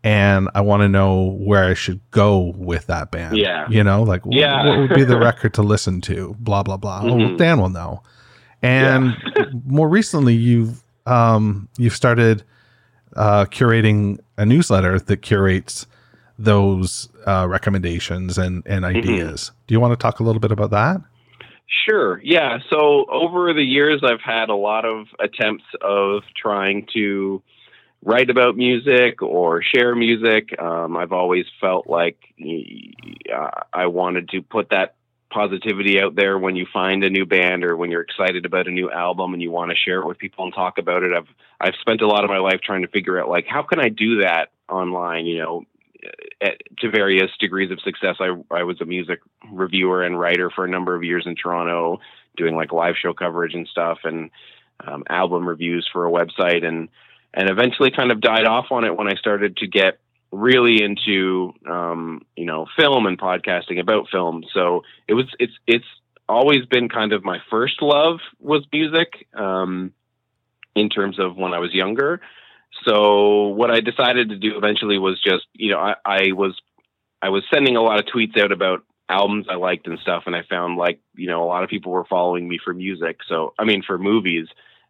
and 0.04 0.50
I 0.56 0.62
want 0.62 0.82
to 0.82 0.90
know 0.90 1.38
where 1.40 1.66
I 1.66 1.74
should 1.74 2.00
go 2.12 2.54
with 2.56 2.88
that 2.88 3.12
band. 3.12 3.38
Yeah. 3.38 3.68
You 3.70 3.84
know, 3.84 4.04
like 4.04 4.22
yeah. 4.30 4.66
what, 4.66 4.70
what 4.70 4.80
would 4.80 4.96
be 4.96 5.04
the 5.04 5.20
record 5.20 5.54
to 5.56 5.62
listen 5.62 6.02
to? 6.02 6.36
Blah, 6.40 6.64
blah, 6.64 6.78
blah. 6.78 7.02
Oh, 7.04 7.08
mm-hmm. 7.08 7.34
Oh, 7.34 7.38
Dan 7.38 7.60
will 7.60 7.70
know. 7.70 8.04
And 8.62 9.16
yeah. 9.36 9.46
more 9.66 9.90
recently, 9.90 10.34
you've, 10.34 10.84
um, 11.08 11.70
you've 11.78 11.96
started 11.96 12.44
uh, 13.16 13.46
curating 13.46 14.20
a 14.38 14.46
newsletter 14.46 15.00
that 15.00 15.18
curates 15.22 15.88
those 16.38 17.10
uh, 17.26 17.48
recommendations 17.50 18.38
and, 18.38 18.64
and 18.66 18.86
mm-hmm. 18.86 18.98
ideas. 18.98 19.46
Mm-hmm. 19.46 19.58
Do 19.68 19.74
you 19.74 19.80
want 19.80 19.94
to 19.94 19.98
talk 19.98 20.20
a 20.20 20.24
little 20.24 20.40
bit 20.40 20.52
about 20.52 20.72
that? 20.72 21.02
Sure. 21.86 22.22
Yeah. 22.24 22.60
So 22.70 23.06
over 23.10 23.54
the 23.54 23.64
years, 23.64 24.02
I've 24.04 24.22
had 24.22 24.50
a 24.50 24.56
lot 24.56 24.86
of 24.86 25.08
attempts 25.20 25.66
of 25.82 26.24
trying 26.36 26.88
to 26.94 27.42
write 28.04 28.30
about 28.30 28.56
music 28.56 29.22
or 29.22 29.62
share 29.64 29.96
music. 29.96 30.58
Um, 30.62 30.96
I've 30.96 31.12
always 31.12 31.46
felt 31.60 31.88
like 31.88 32.18
uh, 32.40 33.50
I 33.74 33.88
wanted 33.88 34.30
to 34.30 34.42
put 34.42 34.70
that 34.70 34.96
positivity 35.30 36.00
out 36.00 36.16
there 36.16 36.38
when 36.38 36.56
you 36.56 36.66
find 36.72 37.04
a 37.04 37.10
new 37.10 37.26
band 37.26 37.64
or 37.64 37.76
when 37.76 37.92
you're 37.92 38.02
excited 38.02 38.46
about 38.46 38.68
a 38.68 38.72
new 38.72 38.90
album 38.90 39.34
and 39.34 39.42
you 39.42 39.52
want 39.52 39.72
to 39.72 39.78
share 39.78 40.00
it 40.00 40.08
with 40.08 40.18
people 40.18 40.46
and 40.46 40.54
talk 40.54 40.78
about 40.78 41.04
it. 41.04 41.12
I've 41.14 41.28
I've 41.60 41.76
spent 41.82 42.02
a 42.02 42.08
lot 42.08 42.24
of 42.24 42.30
my 42.30 42.38
life 42.38 42.62
trying 42.64 42.84
to 42.84 42.88
figure 42.88 43.22
out 43.22 43.30
like 43.30 43.46
how 43.48 43.64
can 43.64 43.80
I 43.80 43.90
do 43.90 44.22
that 44.22 44.52
online, 44.70 45.26
you 45.26 45.40
know, 45.40 45.64
at, 46.42 46.62
to 46.80 46.90
various 46.90 47.32
degrees 47.40 47.72
of 47.72 47.82
success. 47.82 48.16
I 48.20 48.36
I 48.52 48.64
was 48.64 48.80
a 48.82 48.86
music 48.86 49.20
reviewer 49.52 50.04
and 50.04 50.20
writer 50.20 50.50
for 50.50 50.66
a 50.66 50.70
number 50.70 50.96
of 50.96 51.04
years 51.04 51.24
in 51.26 51.36
Toronto 51.36 52.00
doing 52.38 52.56
like 52.56 52.72
live 52.72 52.96
show 53.02 53.14
coverage 53.14 53.54
and 53.54 53.68
stuff 53.68 54.00
and 54.04 54.30
um, 54.86 55.04
album 55.10 55.48
reviews 55.48 55.88
for 55.92 56.06
a 56.06 56.12
website 56.12 56.64
and 56.64 56.90
and 57.34 57.50
eventually 57.50 57.92
kind 57.92 58.12
of 58.12 58.22
died 58.22 58.46
off 58.46 58.68
on 58.72 58.86
it 58.86 58.96
when 58.96 59.08
I 59.08 59.16
started 59.16 59.58
to 59.58 59.68
get 59.68 60.00
really 60.32 60.84
into 60.84 61.54
um, 61.70 62.22
you 62.36 62.46
know 62.46 62.66
film 62.78 63.06
and 63.06 63.20
podcasting 63.20 63.80
about 63.80 64.08
film. 64.12 64.44
So 64.54 64.84
it 65.08 65.14
was 65.14 65.26
it's 65.40 65.54
it's 65.66 65.86
always 66.28 66.66
been 66.66 66.90
kind 66.90 67.14
of 67.14 67.24
my 67.24 67.40
first 67.50 67.82
love 67.82 68.20
was 68.40 68.66
music 68.72 69.28
um, 69.34 69.94
in 70.76 70.90
terms 70.90 71.20
of 71.20 71.38
when 71.38 71.54
I 71.54 71.60
was 71.60 71.74
younger. 71.74 72.22
So 72.86 73.48
what 73.48 73.72
I 73.72 73.80
decided 73.80 74.30
to 74.30 74.38
do 74.38 74.58
eventually 74.58 74.98
was 74.98 75.22
just 75.24 75.46
you 75.54 75.72
know 75.72 75.80
I, 75.80 75.96
I 76.06 76.32
was 76.34 76.60
I 77.22 77.30
was 77.30 77.44
sending 77.54 77.76
a 77.76 77.82
lot 77.82 78.00
of 78.00 78.06
tweets 78.06 78.42
out 78.42 78.52
about 78.52 78.84
albums 79.10 79.48
I 79.50 79.56
liked 79.56 79.88
and 79.88 80.00
stuff, 80.00 80.24
and 80.26 80.36
I 80.36 80.44
found 80.50 80.78
like 80.78 81.00
you 81.16 81.28
know 81.28 81.44
a 81.44 81.48
lot 81.48 81.64
of 81.64 81.70
people 81.70 81.92
were 81.92 82.06
following 82.06 82.48
me 82.48 82.60
for 82.64 82.74
music. 82.74 83.20
So 83.28 83.54
I 83.58 83.66
mean 83.66 83.84
for 83.86 83.98
movies. 83.98 84.48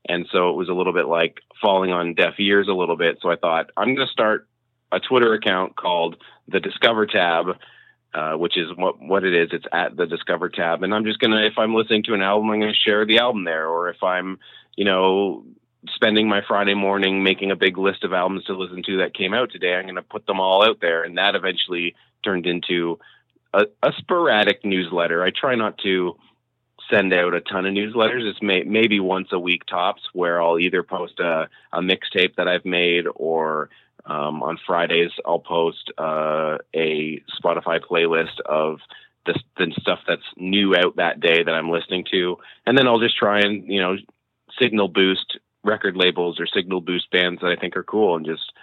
And 0.10 0.26
so 0.32 0.52
it 0.52 0.56
was 0.56 0.70
a 0.70 0.74
little 0.74 0.94
bit 0.94 1.08
like 1.08 1.42
falling 1.62 1.92
on 1.92 2.14
deaf 2.14 2.36
ears 2.40 2.70
a 2.70 2.74
little 2.74 2.96
bit. 2.96 3.18
So 3.22 3.30
I 3.30 3.36
thought 3.36 3.72
I'm 3.76 3.94
going 3.94 4.08
to 4.08 4.14
start 4.14 4.48
a 4.92 5.00
Twitter 5.00 5.34
account 5.34 5.76
called 5.76 6.18
the 6.48 6.60
Discover 6.60 7.08
tab, 7.08 7.58
uh, 8.14 8.34
which 8.34 8.58
is 8.58 8.68
what 8.76 9.02
what 9.02 9.24
it 9.24 9.34
is. 9.34 9.50
It's 9.52 9.66
at 9.72 9.96
the 9.96 10.06
Discover 10.06 10.50
tab, 10.50 10.84
and 10.84 10.94
I'm 10.94 11.06
just 11.06 11.20
gonna 11.20 11.42
if 11.42 11.58
I'm 11.58 11.76
listening 11.76 12.04
to 12.04 12.14
an 12.14 12.22
album, 12.22 12.50
I'm 12.50 12.60
gonna 12.60 12.74
share 12.74 13.06
the 13.06 13.20
album 13.20 13.44
there, 13.44 13.68
or 13.68 13.90
if 13.90 14.02
I'm 14.04 14.40
you 14.76 14.86
know 14.86 15.46
spending 15.90 16.28
my 16.28 16.42
Friday 16.48 16.74
morning 16.74 17.24
making 17.24 17.52
a 17.52 17.56
big 17.56 17.78
list 17.78 18.04
of 18.04 18.14
albums 18.14 18.46
to 18.46 18.54
listen 18.54 18.84
to 18.84 18.98
that 18.98 19.14
came 19.14 19.34
out 19.34 19.52
today, 19.52 19.76
I'm 19.76 19.86
gonna 19.86 20.02
put 20.02 20.26
them 20.26 20.40
all 20.40 20.64
out 20.64 20.80
there, 20.82 21.04
and 21.04 21.18
that 21.18 21.36
eventually 21.36 21.96
turned 22.24 22.46
into 22.46 23.00
a, 23.54 23.66
a 23.84 23.92
sporadic 23.98 24.64
newsletter. 24.64 25.24
I 25.24 25.32
try 25.32 25.56
not 25.56 25.78
to 25.80 26.16
send 26.90 27.14
out 27.14 27.34
a 27.34 27.42
ton 27.42 27.66
of 27.66 27.74
newsletters. 27.74 28.30
It's 28.30 28.42
may, 28.42 28.64
maybe 28.64 29.00
once 29.00 29.30
a 29.32 29.40
week 29.40 29.66
tops, 29.66 30.02
where 30.14 30.42
I'll 30.42 30.60
either 30.60 30.84
post 30.84 31.20
a, 31.20 31.50
a 31.74 31.82
mixtape 31.82 32.36
that 32.38 32.48
I've 32.48 32.66
made 32.66 33.06
or 33.16 33.70
um, 34.08 34.42
on 34.42 34.58
Fridays, 34.66 35.12
I'll 35.26 35.40
post 35.40 35.92
uh, 35.98 36.58
a 36.74 37.22
Spotify 37.42 37.80
playlist 37.80 38.40
of 38.46 38.80
the, 39.26 39.38
the 39.58 39.74
stuff 39.80 40.00
that's 40.08 40.22
new 40.38 40.76
out 40.76 40.96
that 40.96 41.20
day 41.20 41.44
that 41.44 41.54
I'm 41.54 41.70
listening 41.70 42.06
to, 42.12 42.38
and 42.66 42.78
then 42.78 42.88
I'll 42.88 43.00
just 43.00 43.18
try 43.18 43.42
and 43.42 43.68
you 43.68 43.82
know 43.82 43.96
signal 44.60 44.88
boost 44.88 45.38
record 45.64 45.98
labels 45.98 46.40
or 46.40 46.48
signal 46.48 46.82
boost 46.82 47.12
bands 47.12 47.42
that 47.42 47.52
I 47.52 47.60
think 47.60 47.76
are 47.76 47.84
cool, 47.84 48.16
and 48.16 48.26
just 48.26 48.54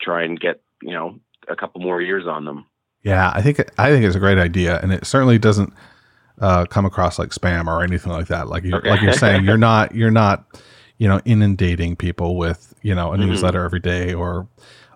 try 0.00 0.24
and 0.24 0.40
get 0.40 0.62
you 0.82 0.92
know 0.92 1.18
a 1.48 1.56
couple 1.56 1.80
more 1.82 2.00
years 2.00 2.26
on 2.26 2.44
them. 2.44 2.66
Yeah, 3.02 3.30
I 3.34 3.42
think 3.42 3.60
I 3.78 3.90
think 3.90 4.04
it's 4.04 4.16
a 4.16 4.20
great 4.20 4.38
idea, 4.38 4.80
and 4.80 4.92
it 4.92 5.06
certainly 5.06 5.38
doesn't 5.38 5.74
uh, 6.40 6.64
come 6.64 6.86
across 6.86 7.18
like 7.18 7.30
spam 7.30 7.66
or 7.66 7.82
anything 7.82 8.12
like 8.12 8.28
that. 8.28 8.48
Like 8.48 8.64
you, 8.64 8.74
okay. 8.76 8.88
like 8.90 9.02
you're 9.02 9.12
saying, 9.12 9.44
you're 9.44 9.58
not 9.70 9.94
you're 9.94 10.10
not 10.10 10.46
you 10.96 11.08
know 11.08 11.20
inundating 11.26 11.96
people 11.96 12.36
with 12.36 12.74
you 12.82 12.94
know 12.94 13.12
a 13.12 13.18
mm-hmm. 13.18 13.28
newsletter 13.28 13.62
every 13.62 13.80
day 13.80 14.14
or 14.14 14.48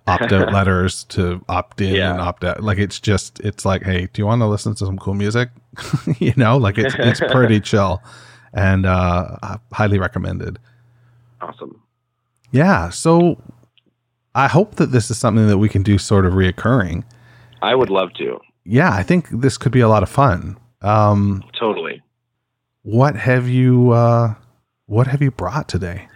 opt 0.09 0.33
out 0.33 0.53
letters 0.53 1.05
to 1.05 1.45
opt 1.49 1.81
in 1.81 1.95
yeah. 1.95 2.13
and 2.13 2.21
opt 2.21 2.45
out. 2.45 2.63
Like 2.63 2.79
it's 2.79 2.99
just 2.99 3.41
it's 3.41 3.65
like, 3.65 3.83
hey, 3.83 4.09
do 4.13 4.23
you 4.23 4.27
want 4.27 4.41
to 4.43 4.47
listen 4.47 4.75
to 4.75 4.87
some 4.87 4.99
cool 4.99 5.15
music? 5.15 5.51
you 6.19 6.33
know, 6.37 6.57
like 6.57 6.79
it's 6.79 6.95
it's 6.99 7.21
pretty 7.21 7.61
chill 7.71 8.03
and 8.53 8.87
uh 8.87 9.59
highly 9.73 9.99
recommended. 9.99 10.59
Awesome. 11.41 11.83
Yeah. 12.51 12.91
So 12.91 13.41
I 14.35 14.49
hope 14.49 14.77
that 14.77 14.87
this 14.87 15.11
is 15.11 15.19
something 15.19 15.47
that 15.49 15.59
we 15.59 15.69
can 15.69 15.83
do 15.83 15.99
sort 15.99 16.27
of 16.27 16.33
reoccurring. 16.33 17.05
I 17.63 17.75
would 17.75 17.91
love 17.91 18.13
to. 18.15 18.39
Yeah, 18.65 18.93
I 18.93 19.03
think 19.03 19.29
this 19.31 19.59
could 19.59 19.73
be 19.73 19.81
a 19.81 19.89
lot 19.89 20.03
of 20.03 20.09
fun. 20.09 20.59
Um 20.83 21.45
totally. 21.59 22.03
What 22.83 23.17
have 23.17 23.49
you 23.49 23.93
uh 23.93 24.35
what 24.87 25.07
have 25.07 25.21
you 25.21 25.31
brought 25.31 25.69
today? 25.69 26.09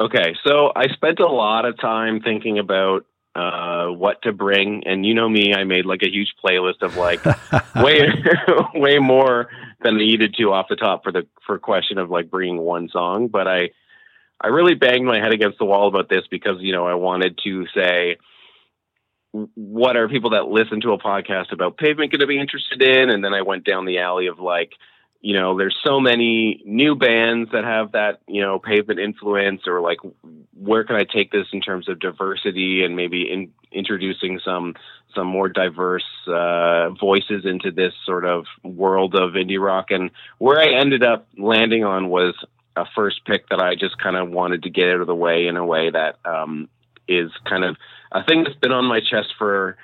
Okay, 0.00 0.34
so 0.46 0.70
I 0.74 0.88
spent 0.88 1.18
a 1.18 1.26
lot 1.26 1.64
of 1.64 1.78
time 1.78 2.20
thinking 2.20 2.58
about 2.58 3.04
uh, 3.34 3.86
what 3.86 4.22
to 4.22 4.32
bring, 4.32 4.84
and 4.86 5.04
you 5.04 5.14
know 5.14 5.28
me, 5.28 5.54
I 5.54 5.64
made 5.64 5.86
like 5.86 6.02
a 6.02 6.10
huge 6.10 6.34
playlist 6.44 6.82
of 6.82 6.96
like 6.96 7.24
way 7.76 8.08
way 8.74 8.98
more 8.98 9.48
than 9.82 9.94
I 9.94 9.98
needed 9.98 10.34
to 10.38 10.52
off 10.52 10.66
the 10.68 10.76
top 10.76 11.02
for 11.02 11.12
the 11.12 11.26
for 11.46 11.58
question 11.58 11.98
of 11.98 12.10
like 12.10 12.30
bringing 12.30 12.58
one 12.58 12.88
song. 12.88 13.28
But 13.28 13.48
I 13.48 13.70
I 14.40 14.48
really 14.48 14.74
banged 14.74 15.06
my 15.06 15.18
head 15.18 15.32
against 15.32 15.58
the 15.58 15.64
wall 15.64 15.88
about 15.88 16.08
this 16.08 16.24
because 16.30 16.56
you 16.60 16.72
know 16.72 16.86
I 16.86 16.94
wanted 16.94 17.38
to 17.44 17.66
say 17.74 18.18
what 19.32 19.96
are 19.96 20.08
people 20.08 20.30
that 20.30 20.48
listen 20.48 20.80
to 20.80 20.92
a 20.92 20.98
podcast 20.98 21.52
about 21.52 21.76
pavement 21.76 22.10
going 22.10 22.20
to 22.20 22.26
be 22.26 22.40
interested 22.40 22.82
in, 22.82 23.10
and 23.10 23.22
then 23.22 23.34
I 23.34 23.42
went 23.42 23.64
down 23.64 23.84
the 23.84 23.98
alley 23.98 24.28
of 24.28 24.38
like 24.38 24.72
you 25.20 25.34
know, 25.34 25.58
there's 25.58 25.76
so 25.84 25.98
many 25.98 26.62
new 26.64 26.94
bands 26.94 27.50
that 27.52 27.64
have 27.64 27.92
that, 27.92 28.20
you 28.28 28.40
know, 28.40 28.58
pavement 28.58 29.00
influence 29.00 29.62
or 29.66 29.80
like 29.80 29.98
where 30.56 30.84
can 30.84 30.96
I 30.96 31.04
take 31.04 31.32
this 31.32 31.46
in 31.52 31.60
terms 31.60 31.88
of 31.88 31.98
diversity 31.98 32.84
and 32.84 32.94
maybe 32.94 33.30
in 33.30 33.50
introducing 33.72 34.40
some 34.44 34.74
some 35.14 35.26
more 35.26 35.48
diverse 35.48 36.04
uh, 36.28 36.90
voices 36.90 37.44
into 37.44 37.72
this 37.72 37.94
sort 38.06 38.24
of 38.24 38.44
world 38.62 39.16
of 39.16 39.32
indie 39.32 39.60
rock? 39.60 39.90
And 39.90 40.10
where 40.38 40.60
I 40.60 40.78
ended 40.78 41.02
up 41.02 41.26
landing 41.36 41.84
on 41.84 42.08
was 42.08 42.34
a 42.76 42.84
first 42.94 43.24
pick 43.24 43.48
that 43.48 43.60
I 43.60 43.74
just 43.74 43.98
kind 43.98 44.16
of 44.16 44.30
wanted 44.30 44.62
to 44.62 44.70
get 44.70 44.88
out 44.88 45.00
of 45.00 45.08
the 45.08 45.14
way 45.16 45.48
in 45.48 45.56
a 45.56 45.66
way 45.66 45.90
that 45.90 46.18
um, 46.24 46.68
is 47.08 47.32
kind 47.44 47.64
of 47.64 47.76
a 48.12 48.22
thing 48.22 48.44
that's 48.44 48.56
been 48.56 48.72
on 48.72 48.84
my 48.84 49.00
chest 49.00 49.34
for 49.36 49.76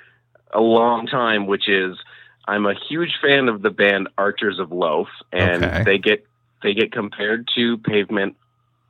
a 0.53 0.61
long 0.61 1.09
time, 1.09 1.49
which 1.49 1.69
is 1.69 1.97
I'm 2.47 2.67
a 2.67 2.75
huge 2.75 3.19
fan 3.23 3.49
of 3.49 3.63
the 3.63 3.71
band 3.71 4.09
Archers 4.19 4.59
of 4.59 4.71
Loaf, 4.73 5.09
and 5.33 5.65
Okay. 5.65 5.83
they 5.85 5.99
get 5.99 6.27
they 6.63 6.75
get 6.75 6.93
compared 6.93 7.49
to 7.55 7.79
Pavement 7.79 8.37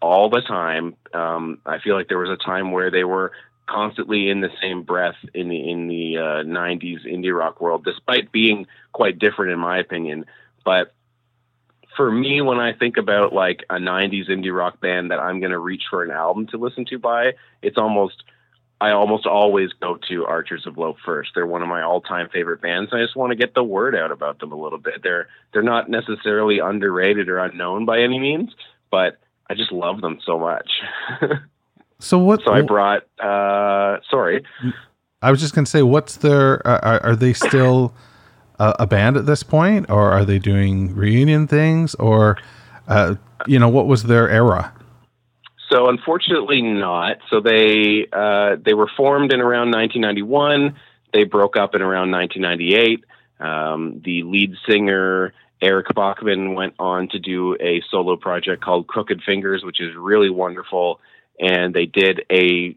all 0.01 0.29
the 0.29 0.41
time. 0.41 0.97
Um, 1.13 1.59
I 1.67 1.79
feel 1.79 1.97
like 1.97 2.09
there 2.09 2.19
was 2.19 2.31
a 2.31 2.37
time 2.37 2.73
where 2.73 2.91
they 2.91 3.05
were 3.05 3.33
constantly 3.67 4.29
in 4.29 4.41
the 4.41 4.51
same 4.61 4.83
breath 4.83 5.17
in 5.33 5.49
the 5.49 5.71
in 5.71 5.89
the 5.89 6.19
uh, 6.19 6.43
'90s 6.45 7.07
indie 7.07 7.37
rock 7.37 7.61
world, 7.61 7.85
despite 7.85 8.33
being 8.33 8.67
quite 8.93 9.19
different 9.19 9.53
in 9.53 9.59
my 9.59 9.79
opinion. 9.79 10.27
But 10.65 10.93
for 11.97 12.11
me, 12.11 12.41
when 12.41 12.59
I 12.59 12.73
think 12.73 12.97
about 12.97 13.33
like 13.33 13.65
a 13.71 13.77
'90s 13.77 14.29
indie 14.29 14.57
rock 14.57 14.81
band 14.81 15.11
that 15.11 15.21
I'm 15.21 15.41
going 15.41 15.53
to 15.53 15.59
reach 15.59 15.85
for 15.91 16.03
an 16.03 16.11
album 16.11 16.47
to 16.49 16.59
listen 16.59 16.85
to 16.87 16.99
by, 16.99 17.35
it's 17.63 17.79
almost 17.79 18.23
I 18.85 18.91
almost 18.93 19.25
always 19.27 19.71
go 19.81 19.99
to 20.09 20.27
Archers 20.27 20.67
of 20.67 20.77
Loaf 20.77 20.97
first. 21.05 21.31
They're 21.35 21.47
one 21.47 21.63
of 21.63 21.69
my 21.69 21.83
all-time 21.83 22.29
favorite 22.31 22.61
bands. 22.61 22.91
I 22.93 23.01
just 23.03 23.17
want 23.17 23.31
to 23.31 23.37
get 23.37 23.55
the 23.55 23.65
word 23.65 23.95
out 23.97 24.13
about 24.13 24.41
them 24.41 24.53
a 24.53 24.57
little 24.57 24.79
bit. 24.79 25.03
They're 25.03 25.29
they're 25.53 25.63
not 25.63 25.89
necessarily 25.89 26.59
underrated 26.59 27.29
or 27.29 27.39
unknown 27.39 27.87
by 27.87 28.01
any 28.01 28.19
means, 28.19 28.51
but 28.91 29.19
I 29.49 29.55
just 29.55 29.73
love 29.73 30.01
them 30.01 30.19
so 30.25 30.39
much. 30.39 30.71
So 32.01 32.19
what? 32.19 32.43
so 32.45 32.53
I 32.53 32.61
brought. 32.61 33.05
Uh, 33.19 34.01
sorry, 34.11 34.45
I 35.23 35.31
was 35.31 35.41
just 35.41 35.55
gonna 35.55 35.65
say, 35.67 35.83
what's 35.83 36.17
their? 36.17 36.67
Are, 36.67 36.85
are- 36.85 37.03
are 37.03 37.17
they 37.17 37.33
still 37.33 37.95
a, 38.59 38.75
a 38.81 38.87
band 38.87 39.17
at 39.17 39.25
this 39.25 39.43
point, 39.43 39.89
or 39.89 40.11
are 40.11 40.25
they 40.25 40.39
doing 40.39 40.95
reunion 40.95 41.47
things, 41.47 41.95
or 41.95 42.37
uh, 42.89 43.15
you 43.47 43.59
know, 43.59 43.69
what 43.71 43.87
was 43.87 44.03
their 44.03 44.29
era? 44.29 44.75
So 45.71 45.89
unfortunately 45.89 46.63
not. 46.63 47.19
So 47.31 47.41
they 47.41 48.07
uh, 48.13 48.57
they 48.65 48.75
were 48.75 48.91
formed 48.97 49.33
in 49.33 49.41
around 49.41 49.71
1991. 49.73 50.77
They 51.13 51.25
broke 51.25 51.57
up 51.57 51.75
in 51.75 51.83
around 51.83 52.11
1998. 52.11 53.05
Um, 53.41 54.01
the 54.05 54.23
lead 54.25 54.55
singer 54.69 55.33
Eric 55.63 55.87
Bachmann 55.95 56.55
went 56.55 56.75
on 56.79 57.09
to 57.09 57.19
do 57.19 57.57
a 57.61 57.83
solo 57.91 58.17
project 58.17 58.63
called 58.63 58.87
Crooked 58.87 59.23
Fingers, 59.25 59.63
which 59.65 59.81
is 59.81 59.95
really 59.97 60.31
wonderful. 60.31 61.01
And 61.41 61.75
they 61.75 61.87
did 61.87 62.25
a 62.31 62.77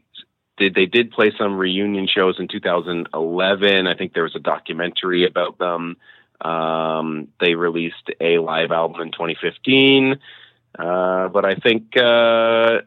did 0.58 0.74
they 0.74 0.86
did 0.86 1.12
play 1.12 1.32
some 1.38 1.58
reunion 1.58 2.08
shows 2.08 2.36
in 2.40 2.48
2011. 2.48 3.88
I 3.88 3.94
think 3.96 4.14
there 4.14 4.24
was 4.24 4.36
a 4.36 4.40
documentary 4.40 5.26
about 5.26 5.58
them. 5.58 5.98
Um, 6.42 7.30
they 7.40 7.56
released 7.56 8.10
a 8.22 8.38
live 8.40 8.72
album 8.72 9.02
in 9.02 9.12
2015. 9.12 10.20
Uh, 10.78 11.28
but 11.30 11.46
I 11.46 11.56
think 11.56 11.96
uh, 11.98 12.82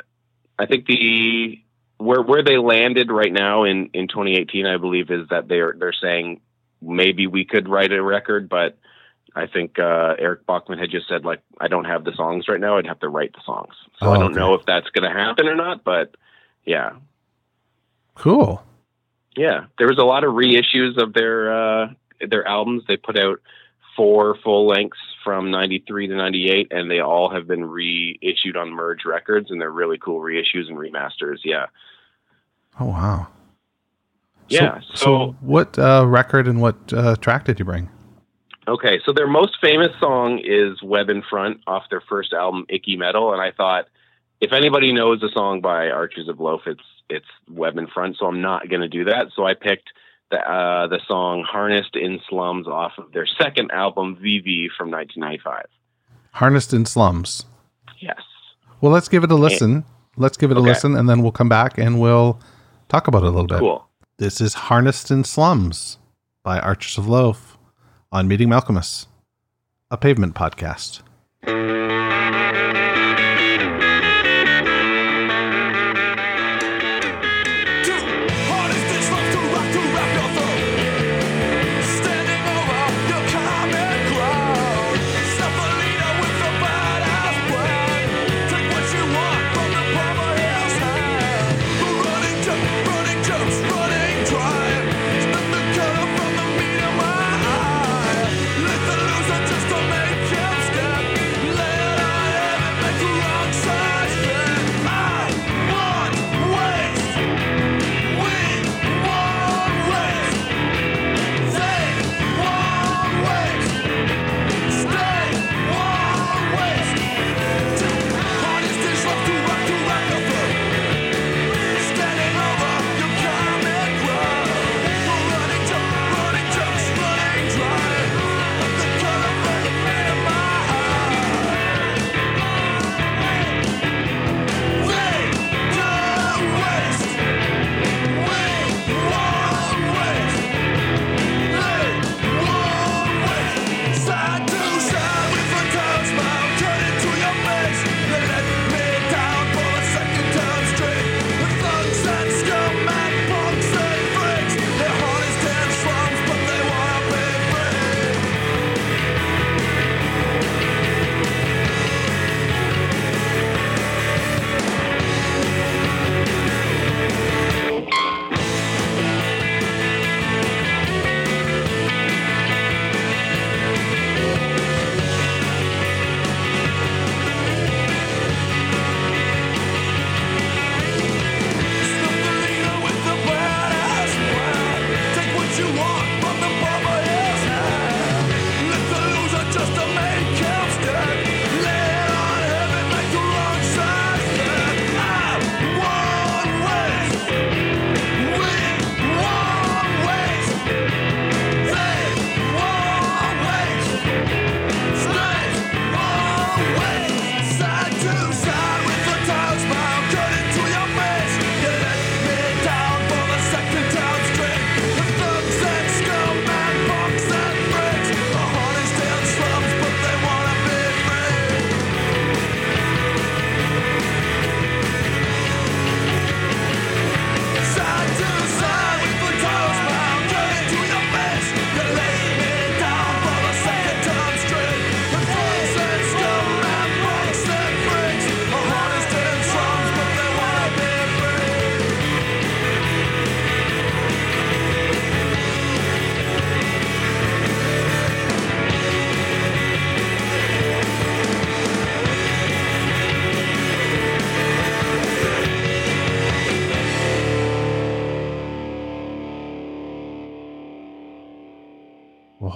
I 0.58 0.66
think 0.66 0.86
the 0.86 1.60
where 1.98 2.22
where 2.22 2.42
they 2.42 2.56
landed 2.56 3.10
right 3.10 3.32
now 3.32 3.64
in, 3.64 3.90
in 3.92 4.08
2018, 4.08 4.66
I 4.66 4.76
believe, 4.76 5.10
is 5.10 5.28
that 5.30 5.48
they're 5.48 5.74
they're 5.78 5.92
saying 5.92 6.40
maybe 6.80 7.26
we 7.26 7.44
could 7.44 7.68
write 7.68 7.92
a 7.92 8.02
record, 8.02 8.48
but 8.48 8.78
I 9.36 9.46
think 9.46 9.78
uh, 9.78 10.14
Eric 10.18 10.46
Bachmann 10.46 10.78
had 10.78 10.90
just 10.90 11.08
said 11.08 11.24
like 11.24 11.40
I 11.60 11.68
don't 11.68 11.84
have 11.84 12.04
the 12.04 12.12
songs 12.16 12.48
right 12.48 12.60
now. 12.60 12.78
I'd 12.78 12.86
have 12.86 13.00
to 13.00 13.08
write 13.08 13.32
the 13.32 13.42
songs, 13.44 13.74
so 13.98 14.06
Oh, 14.06 14.12
I 14.12 14.18
don't 14.18 14.32
okay. 14.32 14.40
know 14.40 14.54
if 14.54 14.64
that's 14.66 14.88
going 14.90 15.10
to 15.10 15.16
happen 15.18 15.46
or 15.46 15.56
not. 15.56 15.84
But 15.84 16.14
yeah, 16.64 16.92
Cool. 18.14 18.62
yeah, 19.36 19.64
there 19.78 19.88
was 19.88 19.98
a 19.98 20.04
lot 20.04 20.24
of 20.24 20.32
reissues 20.34 20.96
of 20.96 21.12
their 21.12 21.52
uh, 21.82 21.88
their 22.28 22.46
albums. 22.46 22.84
They 22.86 22.96
put 22.96 23.18
out 23.18 23.40
four 23.96 24.36
full 24.42 24.66
lengths 24.66 24.98
from 25.24 25.50
93 25.50 26.06
to 26.08 26.14
98 26.14 26.68
and 26.70 26.90
they 26.90 27.00
all 27.00 27.30
have 27.30 27.46
been 27.46 27.64
reissued 27.64 28.56
on 28.56 28.70
merge 28.70 29.04
records 29.04 29.50
and 29.50 29.60
they're 29.60 29.70
really 29.70 29.98
cool 29.98 30.20
reissues 30.20 30.68
and 30.68 30.76
remasters 30.78 31.38
yeah 31.44 31.66
Oh 32.78 32.86
wow. 32.86 33.28
Yeah, 34.48 34.80
So, 34.80 34.94
so- 34.94 35.36
what 35.40 35.78
uh, 35.78 36.04
record 36.08 36.48
and 36.48 36.60
what 36.60 36.76
uh, 36.92 37.16
track 37.16 37.44
did 37.44 37.58
you 37.58 37.64
bring? 37.64 37.88
okay 38.68 39.00
so 39.06 39.12
their 39.12 39.26
most 39.26 39.56
famous 39.60 39.88
song 39.98 40.38
is 40.44 40.82
web 40.82 41.08
in 41.08 41.22
front 41.28 41.60
off 41.66 41.84
their 41.90 42.02
first 42.02 42.32
album 42.34 42.66
icky 42.68 42.94
mettle 42.94 43.32
and 43.32 43.40
i 43.40 43.50
thought 43.50 43.86
if 44.40 44.52
anybody 44.52 44.92
knows 44.92 45.22
a 45.22 45.30
song 45.30 45.60
by 45.62 45.88
archers 45.88 46.28
of 46.28 46.38
loaf 46.40 46.60
it's 46.66 46.82
it's 47.08 47.26
web 47.50 47.78
in 47.78 47.86
front 47.86 48.16
so 48.18 48.26
i'm 48.26 48.42
not 48.42 48.68
going 48.68 48.82
to 48.82 48.86
do 48.88 49.04
that 49.04 49.28
so 49.34 49.46
i 49.46 49.54
picked 49.54 49.88
the 50.30 50.38
uh, 50.38 50.86
the 50.86 51.00
song 51.06 51.44
harnessed 51.48 51.96
in 51.96 52.20
slums 52.28 52.66
off 52.66 52.92
of 52.98 53.12
their 53.12 53.26
second 53.26 53.70
album 53.72 54.16
vee 54.16 54.40
vee 54.40 54.70
from 54.76 54.90
1995 54.90 55.66
Harnessed 56.32 56.72
in 56.72 56.86
Slums. 56.86 57.44
yes 57.98 58.20
Well, 58.80 58.92
let's 58.92 59.08
give 59.08 59.24
it 59.24 59.32
a 59.32 59.34
listen. 59.36 59.84
Let's 60.16 60.36
give 60.36 60.50
it 60.50 60.56
a 60.56 60.60
listen, 60.60 60.96
and 60.96 61.08
then 61.08 61.22
we'll 61.22 61.32
come 61.32 61.48
back 61.48 61.78
and 61.78 62.00
we'll 62.00 62.40
talk 62.88 63.08
about 63.08 63.22
it 63.22 63.26
a 63.26 63.30
little 63.30 63.46
bit. 63.46 63.58
cool 63.58 63.88
This 64.18 64.40
is 64.40 64.54
Harnessed 64.54 65.10
in 65.10 65.24
Slums 65.24 65.98
by 66.42 66.58
Archers 66.58 66.98
of 66.98 67.08
Loaf 67.08 67.58
on 68.12 68.28
Meeting 68.28 68.48
Malkmus, 68.48 69.06
a 69.90 69.96
pavement 69.96 70.34
podcast. 70.34 71.02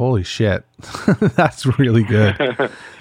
Holy 0.04 0.22
shit. 0.22 0.64
That's 1.34 1.64
really 1.78 2.02
good. 2.02 2.36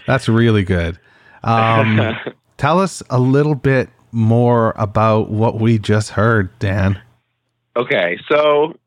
That's 0.08 0.30
really 0.30 0.64
good. 0.64 0.98
Um, 1.44 2.16
tell 2.58 2.80
us 2.80 3.04
a 3.10 3.20
little 3.20 3.56
bit 3.56 3.90
more 4.14 4.74
about 4.78 5.30
what 5.30 5.60
we 5.60 5.78
just 5.80 6.12
heard, 6.12 6.58
Dan. 6.60 7.02
Okay, 7.76 8.18
so 8.32 8.78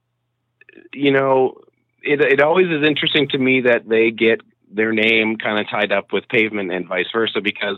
you 0.95 1.13
know, 1.13 1.57
it 2.03 2.23
it 2.23 2.41
always 2.41 2.69
is 2.69 2.87
interesting 2.87 3.29
to 3.29 3.39
me 3.39 3.61
that 3.63 3.87
they 3.87 4.11
get 4.11 4.41
their 4.71 4.93
name 4.93 5.37
kind 5.37 5.61
of 5.61 5.69
tied 5.69 5.93
up 5.93 6.13
with 6.13 6.27
pavement 6.29 6.73
and 6.73 6.89
vice 6.89 7.07
versa 7.13 7.41
because 7.43 7.77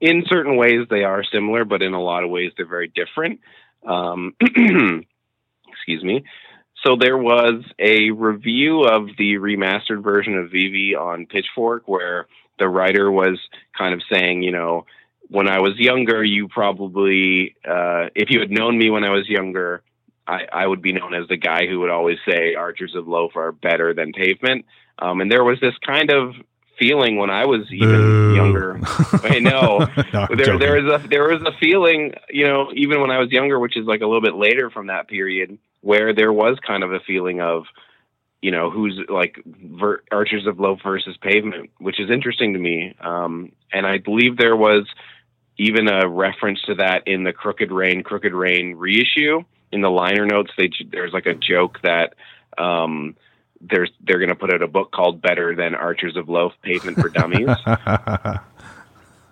in 0.00 0.22
certain 0.26 0.56
ways 0.56 0.86
they 0.88 1.02
are 1.02 1.24
similar, 1.24 1.64
but 1.64 1.82
in 1.82 1.94
a 1.94 2.00
lot 2.02 2.22
of 2.22 2.30
ways 2.30 2.52
they're 2.56 2.64
very 2.64 2.92
different. 2.94 3.40
Um, 3.84 4.36
excuse 4.40 6.04
me. 6.04 6.22
So 6.84 6.96
there 6.96 7.18
was 7.18 7.62
a 7.78 8.10
review 8.10 8.82
of 8.82 9.08
the 9.18 9.34
remastered 9.34 10.02
version 10.02 10.36
of 10.38 10.50
Vee 10.50 10.70
Vee 10.70 10.94
on 10.94 11.26
Pitchfork 11.26 11.86
where 11.86 12.26
the 12.58 12.68
writer 12.68 13.10
was 13.10 13.38
kind 13.76 13.94
of 13.94 14.02
saying, 14.10 14.42
you 14.42 14.50
know, 14.50 14.86
when 15.28 15.48
I 15.48 15.60
was 15.60 15.78
younger, 15.78 16.24
you 16.24 16.48
probably, 16.48 17.54
uh, 17.64 18.06
if 18.14 18.30
you 18.30 18.40
had 18.40 18.50
known 18.50 18.78
me 18.78 18.90
when 18.90 19.04
I 19.04 19.10
was 19.10 19.28
younger, 19.28 19.82
I, 20.26 20.46
I, 20.52 20.66
would 20.66 20.82
be 20.82 20.92
known 20.92 21.14
as 21.14 21.28
the 21.28 21.36
guy 21.36 21.66
who 21.66 21.80
would 21.80 21.90
always 21.90 22.18
say 22.28 22.54
Archers 22.54 22.94
of 22.94 23.06
Loaf 23.06 23.36
are 23.36 23.52
better 23.52 23.94
than 23.94 24.12
Pavement. 24.12 24.66
Um, 24.98 25.20
and 25.20 25.30
there 25.30 25.44
was 25.44 25.60
this 25.60 25.74
kind 25.86 26.10
of 26.10 26.34
feeling 26.78 27.16
when 27.16 27.30
I 27.30 27.46
was 27.46 27.70
even 27.72 27.88
Boo. 27.88 28.34
younger. 28.34 28.80
I 29.22 29.38
know 29.38 29.78
no, 30.12 30.26
there 30.34 30.58
there 30.58 30.82
was 30.82 31.04
a 31.04 31.08
there 31.08 31.28
was 31.28 31.42
a 31.42 31.52
feeling, 31.60 32.14
you 32.30 32.46
know, 32.46 32.70
even 32.74 33.00
when 33.00 33.10
I 33.10 33.18
was 33.18 33.30
younger, 33.30 33.58
which 33.58 33.76
is 33.76 33.86
like 33.86 34.00
a 34.00 34.06
little 34.06 34.22
bit 34.22 34.34
later 34.34 34.70
from 34.70 34.88
that 34.88 35.08
period, 35.08 35.58
where 35.80 36.14
there 36.14 36.32
was 36.32 36.58
kind 36.66 36.82
of 36.82 36.92
a 36.92 37.00
feeling 37.00 37.40
of, 37.40 37.64
you 38.42 38.50
know, 38.50 38.70
who's 38.70 38.98
like 39.08 39.42
ver- 39.46 40.02
Archers 40.10 40.46
of 40.46 40.58
Loaf 40.58 40.80
versus 40.82 41.16
Pavement, 41.20 41.70
which 41.78 42.00
is 42.00 42.10
interesting 42.10 42.52
to 42.54 42.58
me. 42.58 42.94
Um, 43.00 43.52
and 43.72 43.86
I 43.86 43.98
believe 43.98 44.36
there 44.36 44.56
was 44.56 44.86
even 45.58 45.88
a 45.88 46.08
reference 46.08 46.60
to 46.62 46.76
that 46.76 47.06
in 47.06 47.24
the 47.24 47.32
Crooked 47.32 47.70
Rain 47.70 48.02
Crooked 48.02 48.32
Rain 48.32 48.76
reissue. 48.76 49.42
In 49.72 49.82
the 49.82 49.90
liner 49.90 50.26
notes, 50.26 50.50
they 50.56 50.70
there's 50.90 51.12
like 51.12 51.26
a 51.26 51.34
joke 51.34 51.80
that. 51.82 52.14
Um, 52.58 53.16
there's 53.60 53.90
they're 54.00 54.18
going 54.18 54.30
to 54.30 54.34
put 54.34 54.52
out 54.52 54.62
a 54.62 54.66
book 54.66 54.90
called 54.90 55.20
Better 55.20 55.54
Than 55.54 55.74
Archers 55.74 56.16
of 56.16 56.28
Loaf 56.28 56.52
Pavement 56.62 56.98
for 56.98 57.08
Dummies. 57.10 57.48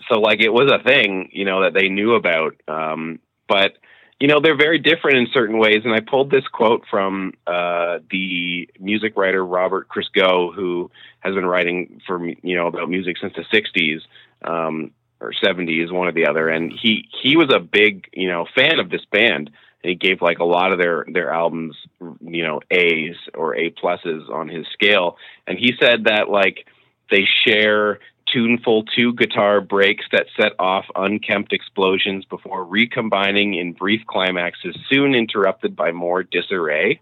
so 0.09 0.21
like 0.21 0.41
it 0.41 0.51
was 0.51 0.71
a 0.71 0.83
thing, 0.83 1.31
you 1.33 1.45
know, 1.45 1.63
that 1.63 1.75
they 1.75 1.89
knew 1.89 2.15
about. 2.15 2.57
Um, 2.69 3.21
but 3.49 3.73
you 4.21 4.27
know, 4.27 4.41
they're 4.41 4.57
very 4.57 4.79
different 4.79 5.19
in 5.19 5.29
certain 5.33 5.59
ways. 5.59 5.83
And 5.85 5.95
I 5.95 6.01
pulled 6.01 6.31
this 6.31 6.47
quote 6.49 6.85
from 6.91 7.35
uh, 7.47 7.99
the 8.11 8.69
music 8.81 9.17
writer 9.17 9.45
Robert 9.45 9.89
Christgau, 9.89 10.55
who 10.55 10.91
has 11.21 11.35
been 11.35 11.47
writing 11.47 12.01
for 12.07 12.25
you 12.27 12.57
know 12.57 12.67
about 12.67 12.91
music 12.91 13.17
since 13.21 13.35
the 13.35 13.45
'60s 13.45 14.01
um, 14.49 14.91
or 15.21 15.33
'70s, 15.33 15.93
one 15.93 16.09
or 16.09 16.13
the 16.13 16.27
other. 16.27 16.49
And 16.49 16.73
he 16.73 17.09
he 17.23 17.37
was 17.37 17.53
a 17.55 17.61
big 17.61 18.09
you 18.13 18.29
know 18.29 18.47
fan 18.57 18.81
of 18.81 18.91
this 18.91 19.05
band 19.11 19.51
and 19.83 19.91
he 19.91 19.95
gave 19.95 20.21
like 20.21 20.39
a 20.39 20.45
lot 20.45 20.73
of 20.73 20.79
their 20.79 21.05
their 21.13 21.33
albums 21.33 21.77
you 22.21 22.45
know 22.45 22.61
a's 22.71 23.17
or 23.35 23.55
a 23.57 23.71
pluses 23.71 24.29
on 24.31 24.49
his 24.49 24.67
scale 24.73 25.17
and 25.47 25.59
he 25.59 25.73
said 25.81 26.05
that 26.05 26.29
like 26.29 26.67
they 27.11 27.27
share 27.47 28.01
tuneful 28.33 28.85
two 28.85 29.13
guitar 29.15 29.61
breaks 29.61 30.05
that 30.13 30.27
set 30.37 30.53
off 30.59 30.85
unkempt 30.97 31.53
explosions 31.53 32.25
before 32.25 32.65
recombining 32.65 33.55
in 33.55 33.73
brief 33.73 34.03
climaxes 34.07 34.77
soon 34.89 35.15
interrupted 35.15 35.75
by 35.75 35.93
more 35.93 36.23
disarray 36.23 37.01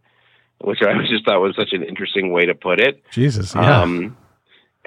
which 0.60 0.82
i 0.82 0.92
just 1.06 1.24
thought 1.24 1.40
was 1.40 1.56
such 1.56 1.72
an 1.72 1.82
interesting 1.82 2.32
way 2.32 2.46
to 2.46 2.54
put 2.54 2.80
it 2.80 3.02
jesus 3.10 3.54
yeah. 3.54 3.82
Um, 3.82 4.16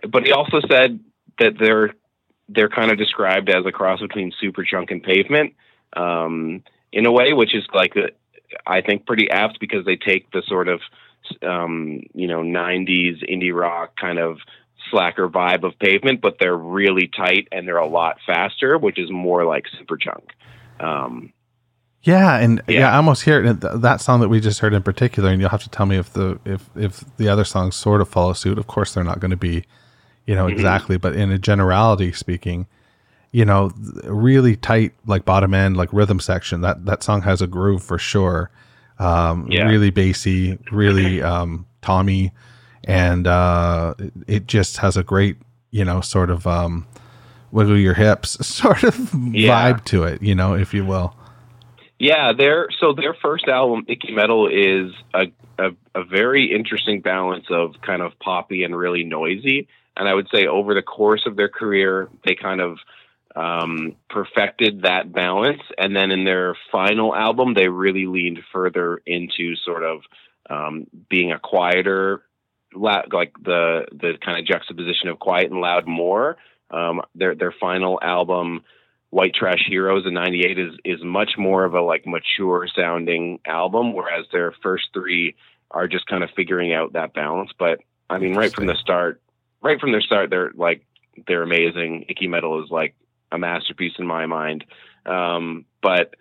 but 0.08 0.26
he 0.26 0.32
also 0.32 0.62
said 0.70 1.00
that 1.40 1.54
they're 1.60 1.94
they're 2.50 2.70
kind 2.70 2.92
of 2.92 2.98
described 2.98 3.50
as 3.50 3.66
a 3.66 3.72
cross 3.72 4.00
between 4.00 4.32
Superchunk 4.44 4.92
and 4.92 5.04
pavement 5.04 5.54
um, 5.96 6.64
in 6.92 7.06
a 7.06 7.12
way, 7.12 7.34
which 7.34 7.56
is 7.56 7.64
like 7.74 7.96
uh, 7.96 8.08
I 8.66 8.82
think 8.82 9.06
pretty 9.06 9.30
apt 9.30 9.60
because 9.60 9.86
they 9.86 9.96
take 9.96 10.32
the 10.32 10.42
sort 10.48 10.68
of 10.68 10.82
um, 11.44 12.02
you 12.14 12.28
know 12.28 12.42
'90s 12.42 13.24
indie 13.30 13.54
rock 13.54 13.96
kind 14.00 14.20
of 14.20 14.40
slacker 14.90 15.28
vibe 15.30 15.64
of 15.64 15.78
Pavement, 15.80 16.22
but 16.22 16.38
they're 16.40 16.56
really 16.56 17.08
tight 17.08 17.48
and 17.52 17.68
they're 17.68 17.78
a 17.78 17.88
lot 17.88 18.18
faster, 18.26 18.78
which 18.78 19.00
is 19.00 19.10
more 19.10 19.46
like 19.46 19.66
Superchunk. 19.80 20.24
Um, 20.80 21.34
yeah, 22.04 22.38
and 22.38 22.62
yeah. 22.68 22.80
yeah. 22.80 22.94
I 22.94 22.98
almost 22.98 23.24
hear 23.24 23.44
it. 23.44 23.60
That 23.60 24.02
song 24.02 24.22
that 24.22 24.30
we 24.30 24.40
just 24.40 24.60
heard 24.60 24.74
in 24.74 24.84
particular, 24.84 25.30
and 25.30 25.42
you'll 25.42 25.50
have 25.50 25.64
to 25.64 25.70
tell 25.70 25.86
me 25.86 25.98
if 25.98 26.14
the 26.14 26.40
if 26.46 26.70
if 26.76 27.04
the 27.18 27.28
other 27.28 27.44
songs 27.44 27.76
sort 27.76 28.02
of 28.02 28.08
follow 28.08 28.34
suit. 28.34 28.58
Of 28.58 28.68
course, 28.68 28.94
they're 28.94 29.04
not 29.04 29.20
going 29.20 29.32
to 29.32 29.38
be, 29.38 29.66
you 30.26 30.36
know, 30.36 30.46
mm-hmm. 30.46 30.56
exactly, 30.56 30.98
but 30.98 31.14
in 31.14 31.30
a 31.30 31.38
generality 31.38 32.14
speaking, 32.14 32.68
you 33.32 33.44
know, 33.44 33.72
really 34.06 34.56
tight 34.56 34.94
like 35.06 35.26
bottom 35.26 35.54
end 35.54 35.76
like 35.76 35.92
rhythm 35.92 36.22
section. 36.22 36.62
That 36.62 36.86
that 36.86 37.04
song 37.04 37.22
has 37.24 37.42
a 37.42 37.48
groove 37.48 37.84
for 37.84 37.98
sure. 37.98 38.50
Um, 38.98 39.48
yeah. 39.50 39.64
really 39.64 39.92
bassy, 39.92 40.58
really 40.72 41.22
um, 41.22 41.66
Tommy, 41.82 42.34
and 42.90 43.28
uh, 43.28 43.94
it 44.28 44.48
just 44.48 44.78
has 44.78 44.98
a 44.98 45.04
great 45.04 45.38
you 45.72 45.86
know 45.86 46.02
sort 46.02 46.30
of 46.30 46.48
um, 46.48 46.88
wiggle 47.52 47.78
your 47.78 47.94
hips 47.94 48.46
sort 48.46 48.84
of 48.84 48.98
yeah. 49.34 49.72
vibe 49.72 49.84
to 49.86 50.04
it, 50.04 50.22
you 50.22 50.36
know, 50.36 50.54
if 50.54 50.74
you 50.74 50.86
will. 50.86 51.16
Yeah, 52.00 52.32
their 52.34 52.70
so 52.80 52.94
their 52.94 53.14
first 53.14 53.48
album, 53.48 53.86
Icky 53.88 54.14
Mettle, 54.14 54.48
is 54.48 54.94
a, 55.14 55.26
a, 55.58 55.72
a 55.94 56.04
very 56.04 56.54
interesting 56.54 57.02
balance 57.02 57.46
of 57.50 57.76
kind 57.86 58.02
of 58.02 58.18
poppy 58.20 58.64
and 58.64 58.76
really 58.76 59.04
noisy. 59.04 59.68
And 59.98 60.08
I 60.08 60.14
would 60.14 60.30
say 60.34 60.48
over 60.48 60.74
the 60.74 60.82
course 60.82 61.24
of 61.26 61.36
their 61.36 61.50
career, 61.50 62.10
they 62.26 62.36
kind 62.36 62.62
of 62.62 62.78
um, 63.36 63.98
perfected 64.10 64.84
that 64.84 65.12
balance. 65.12 65.62
And 65.78 65.94
then 65.94 66.12
in 66.12 66.24
their 66.24 66.56
final 66.72 67.14
album, 67.14 67.54
they 67.54 67.68
really 67.68 68.06
leaned 68.06 68.40
further 68.54 69.02
into 69.06 69.58
sort 69.58 69.84
of 69.84 70.04
um, 70.50 70.88
being 71.10 71.34
a 71.34 71.40
quieter, 71.40 72.24
loud, 72.74 73.12
like 73.14 73.34
the 73.42 73.86
the 73.92 74.14
kind 74.24 74.40
of 74.40 74.46
juxtaposition 74.46 75.10
of 75.10 75.20
quiet 75.20 75.52
and 75.52 75.62
loud 75.62 75.88
more. 75.88 76.38
Um, 76.72 77.02
their 77.16 77.36
their 77.36 77.54
final 77.60 78.00
album, 78.02 78.64
White 79.10 79.34
Trash 79.34 79.64
Heroes 79.68 80.06
in 80.06 80.14
'98, 80.14 80.60
is 80.60 80.74
is 80.86 81.04
much 81.04 81.32
more 81.38 81.64
of 81.66 81.74
a 81.74 81.82
like 81.82 82.06
mature 82.06 82.68
sounding 82.76 83.40
album, 83.46 83.94
whereas 83.94 84.26
their 84.32 84.54
first 84.64 84.86
three 84.94 85.36
are 85.72 85.88
just 85.88 86.08
kind 86.08 86.24
of 86.24 86.30
figuring 86.36 86.74
out 86.74 86.94
that 86.94 87.14
balance. 87.14 87.52
But 87.58 87.80
I 88.10 88.18
mean, 88.18 88.36
right 88.36 88.54
from 88.54 88.68
the 88.68 88.76
start, 88.76 89.22
right 89.62 89.80
from 89.80 89.92
their 89.92 90.02
start, 90.02 90.30
they're 90.30 90.52
like 90.54 90.86
they're 91.28 91.44
amazing. 91.44 92.06
Icky 92.10 92.28
Mettle 92.28 92.64
is 92.64 92.70
like 92.70 92.96
a 93.32 93.38
masterpiece 93.38 93.94
in 94.00 94.08
my 94.08 94.26
mind. 94.26 94.66
Um, 95.06 95.66
but 95.82 96.16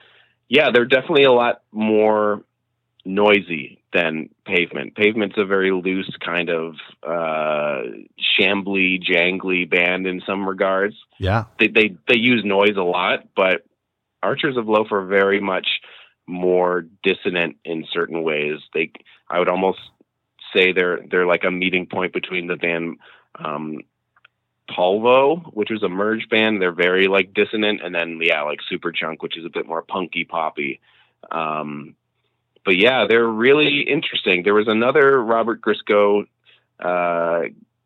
yeah, 0.48 0.70
they're 0.72 0.86
definitely 0.86 1.24
a 1.24 1.32
lot 1.32 1.62
more 1.72 2.42
noisy 3.08 3.82
than 3.92 4.28
pavement. 4.44 4.94
Pavement's 4.94 5.36
a 5.38 5.44
very 5.44 5.72
loose 5.72 6.14
kind 6.24 6.50
of 6.50 6.74
uh, 7.02 7.82
shambly, 8.38 9.02
jangly 9.02 9.68
band 9.68 10.06
in 10.06 10.20
some 10.26 10.46
regards. 10.46 10.94
Yeah, 11.18 11.44
they 11.58 11.68
they 11.68 11.96
they 12.06 12.18
use 12.18 12.44
noise 12.44 12.76
a 12.76 12.82
lot, 12.82 13.26
but 13.34 13.64
Archers 14.22 14.56
of 14.56 14.68
Loaf 14.68 14.92
are 14.92 15.06
very 15.06 15.40
much 15.40 15.66
more 16.26 16.84
dissonant 17.02 17.56
in 17.64 17.86
certain 17.90 18.22
ways. 18.22 18.58
They, 18.74 18.92
I 19.30 19.38
would 19.38 19.48
almost 19.48 19.78
say 20.54 20.72
they're 20.72 21.00
they're 21.10 21.26
like 21.26 21.44
a 21.44 21.50
meeting 21.50 21.86
point 21.86 22.12
between 22.12 22.46
the 22.46 22.56
band 22.56 22.98
um, 23.42 23.78
Polvo, 24.70 25.54
which 25.54 25.70
was 25.70 25.82
a 25.82 25.88
merge 25.88 26.28
band. 26.28 26.60
They're 26.60 26.72
very 26.72 27.08
like 27.08 27.32
dissonant, 27.32 27.80
and 27.82 27.94
then 27.94 28.20
yeah, 28.22 28.42
like 28.42 28.60
Superchunk, 28.70 29.16
which 29.20 29.38
is 29.38 29.46
a 29.46 29.50
bit 29.50 29.66
more 29.66 29.82
punky 29.82 30.24
poppy. 30.24 30.80
Um, 31.30 31.96
but 32.68 32.76
yeah, 32.76 33.06
they're 33.08 33.26
really 33.26 33.80
interesting. 33.80 34.42
There 34.42 34.52
was 34.52 34.68
another 34.68 35.24
Robert 35.24 35.62
Christgau 35.62 36.24
uh, 36.78 37.40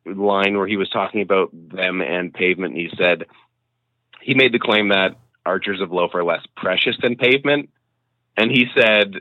line 0.04 0.58
where 0.58 0.66
he 0.66 0.76
was 0.76 0.88
talking 0.88 1.22
about 1.22 1.50
them 1.52 2.02
and 2.02 2.34
Pavement, 2.34 2.74
and 2.74 2.82
he 2.82 2.90
said 2.98 3.26
he 4.20 4.34
made 4.34 4.52
the 4.52 4.58
claim 4.58 4.88
that 4.88 5.14
Archers 5.46 5.80
of 5.80 5.92
Loaf 5.92 6.16
are 6.16 6.24
less 6.24 6.44
precious 6.56 6.96
than 7.00 7.14
Pavement, 7.14 7.70
and 8.36 8.50
he 8.50 8.66
said 8.76 9.18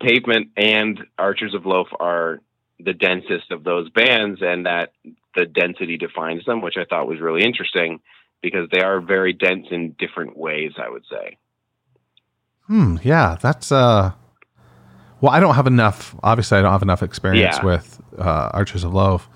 Pavement 0.00 0.48
and 0.56 1.06
Archers 1.16 1.54
of 1.54 1.64
Loaf 1.64 1.86
are 2.00 2.40
the 2.80 2.94
densest 2.94 3.52
of 3.52 3.62
those 3.62 3.90
bands, 3.90 4.40
and 4.42 4.66
that 4.66 4.90
the 5.36 5.46
density 5.46 5.98
defines 5.98 6.44
them, 6.46 6.62
which 6.62 6.76
I 6.76 6.84
thought 6.84 7.06
was 7.06 7.20
really 7.20 7.44
interesting 7.44 8.00
because 8.42 8.68
they 8.72 8.82
are 8.82 9.00
very 9.00 9.32
dense 9.32 9.68
in 9.70 9.94
different 9.96 10.36
ways, 10.36 10.72
I 10.84 10.88
would 10.90 11.04
say. 11.08 11.38
Hmm. 12.66 12.96
Yeah, 13.02 13.36
that's 13.40 13.70
uh. 13.72 14.12
Well, 15.20 15.32
I 15.32 15.40
don't 15.40 15.54
have 15.54 15.66
enough. 15.66 16.14
Obviously, 16.22 16.58
I 16.58 16.62
don't 16.62 16.72
have 16.72 16.82
enough 16.82 17.02
experience 17.02 17.56
yeah. 17.58 17.64
with 17.64 18.00
uh, 18.18 18.50
Archers 18.52 18.84
of 18.84 18.92
Love, 18.92 19.28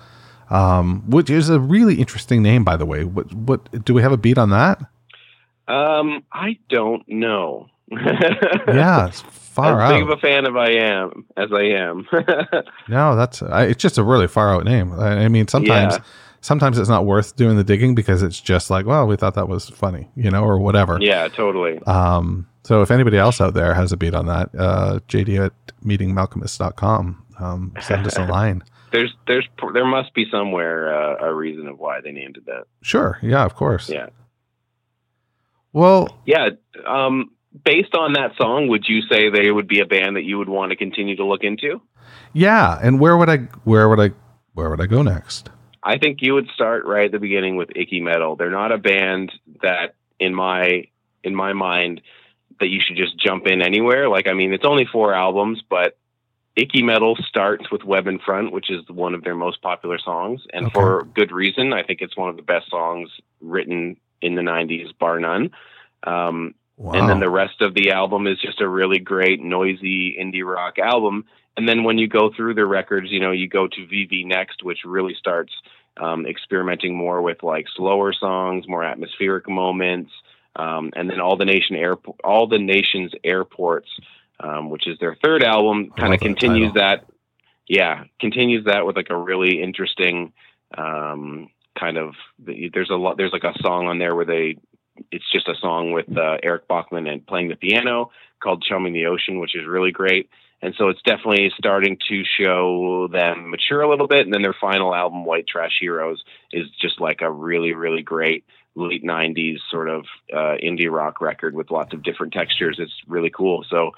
um, 0.49 1.03
which 1.09 1.29
is 1.29 1.49
a 1.49 1.59
really 1.59 1.95
interesting 1.95 2.43
name, 2.43 2.63
by 2.63 2.77
the 2.77 2.85
way. 2.85 3.03
What? 3.03 3.33
What? 3.33 3.83
Do 3.85 3.93
we 3.93 4.01
have 4.01 4.11
a 4.11 4.17
beat 4.17 4.37
on 4.37 4.49
that? 4.51 4.79
Um, 5.67 6.23
I 6.31 6.57
don't 6.69 7.07
know. 7.07 7.67
yeah, 7.91 9.07
it's 9.07 9.21
far 9.21 9.81
as 9.81 9.91
out. 9.91 9.95
big 9.95 10.03
of 10.03 10.09
a 10.09 10.17
fan 10.17 10.45
of 10.45 10.55
I 10.55 10.71
am 10.71 11.25
as 11.35 11.51
I 11.51 11.63
am. 11.63 12.07
no, 12.87 13.15
that's 13.15 13.41
I, 13.41 13.65
it's 13.65 13.81
just 13.81 13.97
a 13.97 14.03
really 14.03 14.27
far 14.27 14.53
out 14.53 14.65
name. 14.65 14.93
I, 14.93 15.25
I 15.25 15.27
mean, 15.27 15.47
sometimes 15.47 15.95
Yeah. 15.95 16.03
sometimes 16.41 16.77
it's 16.77 16.89
not 16.89 17.05
worth 17.05 17.35
doing 17.35 17.57
the 17.57 17.63
digging 17.63 17.95
because 17.95 18.23
it's 18.23 18.39
just 18.39 18.69
like, 18.69 18.85
well, 18.85 19.07
we 19.07 19.15
thought 19.17 19.33
that 19.35 19.47
was 19.49 19.69
funny, 19.69 20.09
you 20.15 20.29
know, 20.31 20.43
or 20.43 20.59
whatever. 20.59 20.97
yeah, 21.01 21.27
totally. 21.27 21.79
Um, 21.83 22.47
so 22.63 22.81
if 22.81 22.91
anybody 22.91 23.17
else 23.17 23.41
out 23.41 23.53
there 23.53 23.73
has 23.73 23.91
a 23.91 23.97
beat 23.97 24.13
on 24.13 24.27
that, 24.27 24.49
uh, 24.57 24.99
JD 25.07 25.45
at 25.45 25.53
meetingmalkmus.com, 25.83 27.25
um, 27.39 27.73
send 27.81 28.05
us 28.07 28.17
a 28.17 28.25
line. 28.27 28.63
There's 28.91 29.13
there's 29.25 29.47
there 29.73 29.85
must 29.85 30.13
be 30.13 30.25
somewhere 30.29 30.93
uh, 30.93 31.27
a 31.27 31.33
reason 31.33 31.67
of 31.67 31.79
why 31.79 32.01
they 32.01 32.11
named 32.11 32.37
it 32.37 32.45
that. 32.45 32.65
Sure. 32.81 33.17
Yeah, 33.21 33.45
of 33.45 33.55
course. 33.55 33.89
Yeah. 33.89 34.07
Well, 35.73 36.17
Yeah. 36.25 36.49
Um, 36.85 37.31
based 37.63 37.95
on 37.95 38.13
that 38.13 38.35
song, 38.37 38.67
would 38.67 38.85
you 38.87 39.01
say 39.03 39.29
they 39.29 39.49
would 39.51 39.67
be 39.67 39.79
a 39.79 39.85
band 39.85 40.15
that 40.17 40.23
you 40.23 40.37
would 40.37 40.49
want 40.49 40.71
to 40.71 40.75
continue 40.75 41.15
to 41.15 41.25
look 41.25 41.43
into? 41.43 41.81
yeah. 42.33 42.77
And 42.81 42.99
where 42.99 43.17
would 43.17 43.29
I, 43.29 43.37
where 43.63 43.87
would 43.89 43.99
I, 43.99 44.11
where 44.53 44.69
would 44.69 44.81
I 44.81 44.85
go 44.85 45.01
next? 45.01 45.49
I 45.83 45.97
think 45.97 46.21
you 46.21 46.33
would 46.33 46.47
start 46.53 46.85
right 46.85 47.05
at 47.05 47.11
the 47.11 47.19
beginning 47.19 47.55
with 47.55 47.69
Icky 47.75 48.01
Mettle. 48.01 48.35
They're 48.35 48.51
not 48.51 48.71
a 48.71 48.77
band 48.77 49.31
that, 49.63 49.95
in 50.19 50.35
my 50.35 50.83
in 51.23 51.35
my 51.35 51.53
mind, 51.53 52.01
that 52.61 52.69
you 52.69 52.79
should 52.85 52.97
just 52.97 53.17
jump 53.19 53.45
in 53.47 53.61
anywhere. 53.61 54.07
Like, 54.09 54.27
I 54.27 54.33
mean, 54.33 54.53
it's 54.53 54.65
only 54.65 54.85
four 54.91 55.13
albums, 55.13 55.61
but 55.69 55.97
Icky 56.55 56.81
Mettle 56.83 57.17
starts 57.27 57.69
with 57.71 57.83
Web 57.83 58.07
in 58.07 58.19
Front, 58.19 58.53
which 58.53 58.69
is 58.71 58.81
one 58.89 59.13
of 59.13 59.23
their 59.23 59.35
most 59.35 59.61
popular 59.61 59.99
songs, 59.99 60.41
and 60.53 60.67
Okay. 60.67 60.73
for 60.73 61.03
good 61.13 61.31
reason. 61.31 61.73
I 61.73 61.83
think 61.83 62.01
it's 62.01 62.17
one 62.17 62.29
of 62.29 62.37
the 62.37 62.41
best 62.41 62.69
songs 62.69 63.09
written 63.41 63.97
in 64.21 64.35
the 64.35 64.41
'90s, 64.41 64.97
bar 64.97 65.19
none. 65.19 65.51
Um, 66.03 66.55
Wow. 66.77 66.93
and 66.93 67.07
then 67.09 67.19
the 67.19 67.29
rest 67.29 67.61
of 67.61 67.75
the 67.75 67.91
album 67.91 68.25
is 68.25 68.39
just 68.39 68.59
a 68.59 68.67
really 68.67 68.97
great 68.97 69.39
noisy 69.39 70.17
indie 70.19 70.43
rock 70.43 70.79
album 70.79 71.25
and 71.55 71.69
then 71.69 71.83
when 71.83 71.99
you 71.99 72.07
go 72.07 72.31
through 72.35 72.55
the 72.55 72.65
records 72.65 73.11
you 73.11 73.19
know 73.19 73.29
you 73.31 73.47
go 73.47 73.67
to 73.67 73.85
vee 73.85 74.05
vee 74.07 74.23
next 74.23 74.63
which 74.63 74.79
really 74.83 75.13
starts 75.13 75.53
um, 75.97 76.25
experimenting 76.25 76.95
more 76.95 77.21
with 77.21 77.43
like 77.43 77.67
slower 77.75 78.13
songs 78.13 78.67
more 78.67 78.83
atmospheric 78.83 79.47
moments 79.47 80.11
um, 80.55 80.91
and 80.95 81.09
then 81.09 81.19
all 81.19 81.37
the 81.37 81.45
nation 81.45 81.75
airport 81.75 82.19
all 82.23 82.47
the 82.47 82.59
nation's 82.59 83.11
airports 83.23 83.89
um, 84.39 84.69
which 84.69 84.87
is 84.87 84.97
their 84.99 85.17
third 85.23 85.43
album 85.43 85.91
kind 85.97 86.13
of 86.13 86.19
continues 86.19 86.73
title. 86.73 86.81
that 86.81 87.05
yeah 87.67 88.03
continues 88.19 88.65
that 88.65 88.85
with 88.85 88.95
like 88.95 89.09
a 89.09 89.17
really 89.17 89.61
interesting 89.61 90.33
um, 90.77 91.49
kind 91.77 91.97
of 91.97 92.13
there's 92.39 92.89
a 92.89 92.95
lot 92.95 93.17
there's 93.17 93.33
like 93.33 93.43
a 93.43 93.53
song 93.61 93.87
on 93.87 93.99
there 93.99 94.15
where 94.15 94.25
they 94.25 94.57
it's 95.11 95.29
just 95.31 95.47
a 95.47 95.55
song 95.59 95.91
with 95.91 96.05
uh, 96.17 96.37
Eric 96.43 96.67
Bachmann 96.67 97.07
and 97.07 97.25
playing 97.25 97.49
the 97.49 97.55
piano 97.55 98.11
called 98.41 98.63
"Chumming 98.63 98.93
the 98.93 99.05
Ocean," 99.05 99.39
which 99.39 99.55
is 99.55 99.65
really 99.67 99.91
great. 99.91 100.29
And 100.63 100.75
so 100.77 100.89
it's 100.89 101.01
definitely 101.01 101.51
starting 101.57 101.97
to 102.09 102.23
show 102.23 103.07
them 103.11 103.49
mature 103.49 103.81
a 103.81 103.89
little 103.89 104.07
bit. 104.07 104.25
And 104.25 104.33
then 104.33 104.43
their 104.43 104.55
final 104.61 104.93
album, 104.93 105.25
White 105.25 105.47
Trash 105.47 105.77
Heroes, 105.79 106.23
is 106.51 106.67
just 106.79 107.01
like 107.01 107.21
a 107.21 107.31
really, 107.31 107.73
really 107.73 108.03
great 108.03 108.45
late 108.75 109.03
'90s 109.03 109.57
sort 109.69 109.89
of 109.89 110.05
uh, 110.33 110.55
indie 110.63 110.91
rock 110.91 111.21
record 111.21 111.55
with 111.55 111.71
lots 111.71 111.93
of 111.93 112.03
different 112.03 112.33
textures. 112.33 112.77
It's 112.79 112.93
really 113.07 113.29
cool. 113.29 113.65
So. 113.69 113.91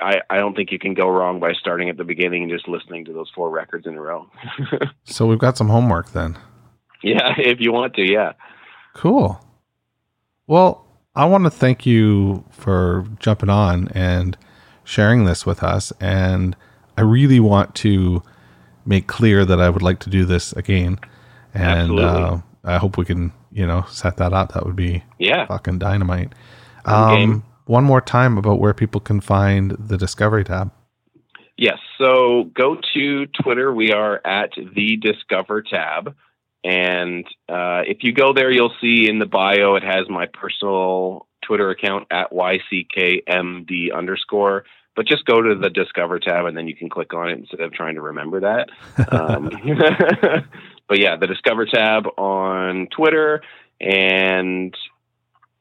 I, 0.00 0.20
I 0.28 0.36
don't 0.36 0.54
think 0.54 0.72
you 0.72 0.80
can 0.80 0.92
go 0.92 1.08
wrong 1.08 1.38
by 1.40 1.54
starting 1.54 1.88
at 1.88 1.96
the 1.96 2.04
beginning 2.04 2.42
and 2.42 2.52
just 2.52 2.68
listening 2.68 3.06
to 3.06 3.14
those 3.14 3.30
four 3.34 3.48
records 3.48 3.86
in 3.86 3.94
a 3.94 4.00
row. 4.00 4.28
so 5.04 5.26
we've 5.26 5.38
got 5.38 5.56
some 5.56 5.68
homework 5.68 6.10
then. 6.10 6.36
yeah, 7.02 7.34
if 7.38 7.60
you 7.60 7.72
want 7.72 7.94
to, 7.94 8.02
yeah. 8.02 8.32
Cool. 8.94 9.40
Well, 10.46 10.86
I 11.14 11.24
want 11.24 11.44
to 11.44 11.50
thank 11.50 11.86
you 11.86 12.44
for 12.50 13.06
jumping 13.18 13.48
on 13.48 13.88
and 13.88 14.36
sharing 14.84 15.24
this 15.24 15.46
with 15.46 15.62
us. 15.62 15.92
And 16.00 16.54
I 16.96 17.02
really 17.02 17.40
want 17.40 17.74
to 17.76 18.22
make 18.84 19.06
clear 19.06 19.44
that 19.44 19.60
I 19.60 19.70
would 19.70 19.82
like 19.82 19.98
to 20.00 20.10
do 20.10 20.24
this 20.24 20.52
again. 20.52 20.98
And 21.54 21.98
uh, 21.98 22.38
I 22.64 22.76
hope 22.76 22.98
we 22.98 23.04
can, 23.04 23.32
you 23.56 23.66
know, 23.66 23.84
set 23.88 24.18
that 24.18 24.32
up. 24.34 24.52
That 24.52 24.66
would 24.66 24.76
be 24.76 25.02
Yeah. 25.18 25.46
fucking 25.46 25.78
dynamite. 25.78 26.32
Um, 26.84 27.42
one 27.64 27.84
more 27.84 28.02
time 28.02 28.36
about 28.36 28.60
where 28.60 28.74
people 28.74 29.00
can 29.00 29.20
find 29.20 29.70
the 29.78 29.96
Discovery 29.96 30.44
tab. 30.44 30.70
Yes. 31.56 31.78
So 31.98 32.50
go 32.54 32.76
to 32.94 33.26
Twitter. 33.42 33.72
We 33.74 33.92
are 33.92 34.20
at 34.26 34.50
the 34.56 34.98
Discover 34.98 35.62
tab. 35.62 36.14
And 36.62 37.24
uh, 37.48 37.82
if 37.86 37.98
you 38.02 38.12
go 38.12 38.32
there, 38.34 38.50
you'll 38.50 38.74
see 38.80 39.08
in 39.08 39.18
the 39.18 39.26
bio, 39.26 39.76
it 39.76 39.82
has 39.84 40.08
my 40.10 40.26
personal 40.26 41.26
Twitter 41.46 41.70
account 41.70 42.08
at 42.10 42.30
YCKMD 42.30 43.92
underscore. 43.96 44.64
But 44.94 45.06
just 45.06 45.24
go 45.24 45.40
to 45.40 45.54
the 45.54 45.70
Discover 45.70 46.18
tab 46.20 46.44
and 46.44 46.56
then 46.56 46.68
you 46.68 46.76
can 46.76 46.88
click 46.90 47.14
on 47.14 47.30
it 47.30 47.38
instead 47.38 47.60
of 47.60 47.72
trying 47.72 47.94
to 47.94 48.02
remember 48.02 48.40
that. 48.40 48.68
Um, 49.12 49.50
but 50.88 50.98
yeah, 50.98 51.16
the 51.16 51.26
Discover 51.26 51.66
tab 51.66 52.06
on 52.18 52.88
Twitter. 52.88 53.42
And 53.80 54.74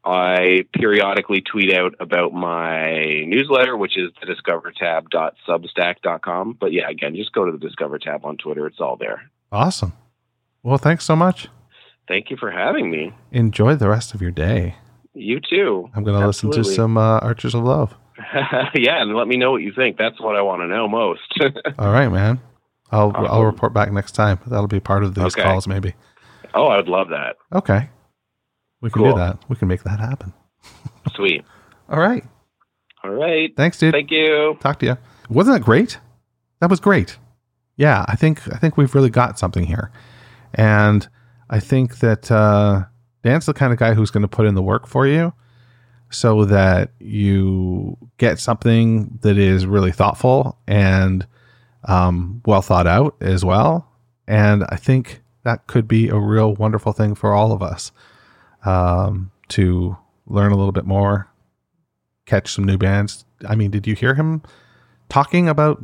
I 0.06 0.66
periodically 0.74 1.42
tweet 1.42 1.74
out 1.74 1.96
about 2.00 2.34
my 2.34 3.24
newsletter, 3.26 3.76
which 3.76 3.98
is 3.98 4.12
the 4.20 4.28
Discover 4.28 4.72
discovertab.substack.com. 4.72 6.58
But 6.60 6.74
yeah, 6.74 6.90
again, 6.90 7.16
just 7.16 7.34
go 7.34 7.46
to 7.46 7.52
the 7.52 7.58
Discover 7.58 8.00
tab 8.00 8.24
on 8.26 8.38
Twitter. 8.38 8.68
It's 8.68 8.80
all 8.80 8.98
there. 8.98 9.30
Awesome. 9.52 9.94
Well, 10.64 10.78
thanks 10.78 11.06
so 11.06 11.16
much. 11.16 11.48
Thank 12.08 12.30
you 12.30 12.38
for 12.38 12.52
having 12.52 12.92
me. 12.92 13.14
Enjoy 13.32 13.76
the 13.76 13.90
rest 13.90 14.14
of 14.14 14.22
your 14.22 14.32
day. 14.32 14.76
You 15.16 15.40
too. 15.40 15.90
I'm 15.96 16.04
going 16.04 16.20
to 16.20 16.28
listen 16.28 16.52
to 16.52 16.64
some 16.64 16.98
uh, 16.98 17.20
Archers 17.20 17.56
of 17.56 17.64
Love. 17.64 17.96
yeah, 18.76 19.02
and 19.02 19.16
let 19.16 19.28
me 19.28 19.38
know 19.38 19.52
what 19.52 19.62
you 19.62 19.74
think. 19.76 19.98
That's 19.98 20.20
what 20.22 20.36
I 20.36 20.42
want 20.42 20.62
to 20.62 20.68
know 20.68 20.88
most. 20.88 21.22
All 21.80 21.92
right, 21.92 22.10
man. 22.10 22.40
I'll 22.92 23.12
I'll 23.16 23.44
report 23.46 23.74
back 23.74 23.92
next 23.92 24.14
time. 24.14 24.40
That'll 24.48 24.68
be 24.68 24.80
part 24.80 25.04
of 25.04 25.16
these 25.16 25.26
Okay. 25.26 25.44
calls, 25.44 25.68
maybe. 25.68 25.94
oh, 26.54 26.68
I 26.68 26.78
would 26.78 26.88
love 26.88 27.10
that. 27.10 27.36
Okay, 27.54 27.90
we 28.82 28.90
can 28.90 29.04
do 29.04 29.14
that. 29.14 29.40
We 29.50 29.56
can 29.56 29.68
make 29.68 29.84
that 29.84 30.00
happen. 30.00 30.34
Sweet. 31.16 31.44
All 31.90 32.00
right. 32.00 32.24
All 33.04 33.12
right. 33.12 33.56
Thanks, 33.56 33.78
dude. 33.80 33.94
Thank 33.94 34.12
you. 34.12 34.58
Talk 34.60 34.80
to 34.80 34.86
you. 34.86 34.98
Wasn't 35.30 35.56
that 35.56 35.64
great? 35.64 36.00
That 36.60 36.70
was 36.70 36.80
great. 36.80 37.18
Yeah, 37.78 38.06
I 38.08 38.16
think 38.16 38.42
I 38.54 38.58
think 38.58 38.78
we've 38.78 38.94
really 38.96 39.10
got 39.10 39.38
something 39.38 39.66
here, 39.66 39.92
and 40.54 41.08
I 41.50 41.60
think 41.60 42.00
that 42.00 42.32
uh, 42.32 42.84
Dan's 43.24 43.46
the 43.48 43.54
kind 43.54 43.74
of 43.74 43.80
guy 43.80 43.94
who's 43.94 44.12
going 44.12 44.22
to 44.22 44.28
put 44.28 44.46
in 44.46 44.56
the 44.56 44.62
work 44.64 44.88
for 44.88 45.06
you, 45.06 45.34
so 46.10 46.46
that 46.46 46.92
you 47.00 47.98
get 48.18 48.40
something 48.40 49.20
that 49.22 49.38
is 49.38 49.66
really 49.66 49.92
thoughtful 49.92 50.58
and 50.68 51.28
um, 51.86 52.42
well 52.46 52.62
thought 52.62 52.88
out 52.88 53.16
as 53.22 53.46
well. 53.46 53.92
And 54.28 54.66
I 54.70 54.76
think 54.76 55.22
that 55.44 55.68
could 55.68 55.88
be 55.88 56.10
a 56.10 56.18
real 56.18 56.56
wonderful 56.56 56.92
thing 56.92 57.16
for 57.16 57.34
all 57.34 57.52
of 57.52 57.62
us 57.62 57.92
um, 58.66 59.32
to 59.50 59.98
learn 60.26 60.52
a 60.52 60.56
little 60.58 60.72
bit 60.72 60.86
more, 60.86 61.30
catch 62.26 62.52
some 62.52 62.66
new 62.66 62.78
bands. 62.78 63.26
I 63.48 63.56
mean, 63.56 63.72
did 63.72 63.86
you 63.86 63.96
hear 63.96 64.16
him 64.16 64.42
talking 65.10 65.48
about 65.48 65.82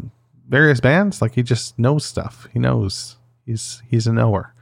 various 0.50 0.80
bands? 0.80 1.22
Like 1.22 1.36
he 1.36 1.44
just 1.44 1.78
knows 1.78 2.06
stuff. 2.06 2.48
He 2.52 2.60
knows 2.60 3.18
he's 3.46 3.84
he's 3.88 4.08
a 4.08 4.14
knower, 4.14 4.54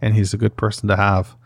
and 0.00 0.14
he's 0.14 0.34
a 0.34 0.38
good 0.38 0.56
person 0.56 0.88
to 0.88 0.96
have 0.96 1.36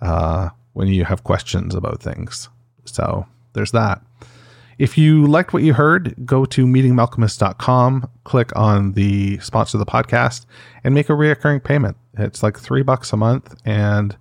uh, 0.00 0.48
when 0.72 0.88
you 0.88 1.04
have 1.04 1.24
questions 1.24 1.74
about 1.74 2.02
things. 2.02 2.48
So 2.84 3.26
there's 3.52 3.72
that. 3.72 4.00
If 4.78 4.96
you 4.96 5.26
liked 5.26 5.52
what 5.52 5.64
you 5.64 5.74
heard, 5.74 6.14
go 6.24 6.44
to 6.44 6.64
meetingmalkmus.com, 6.64 8.08
click 8.22 8.54
on 8.54 8.92
the 8.92 9.38
sponsor 9.40 9.76
of 9.76 9.80
the 9.80 9.90
podcast, 9.90 10.46
and 10.84 10.94
make 10.94 11.10
a 11.10 11.14
reoccurring 11.14 11.64
payment. 11.64 11.96
It's 12.16 12.44
like 12.44 12.56
three 12.56 12.82
bucks 12.82 13.12
a 13.12 13.16
month, 13.16 13.60
and 13.64 14.16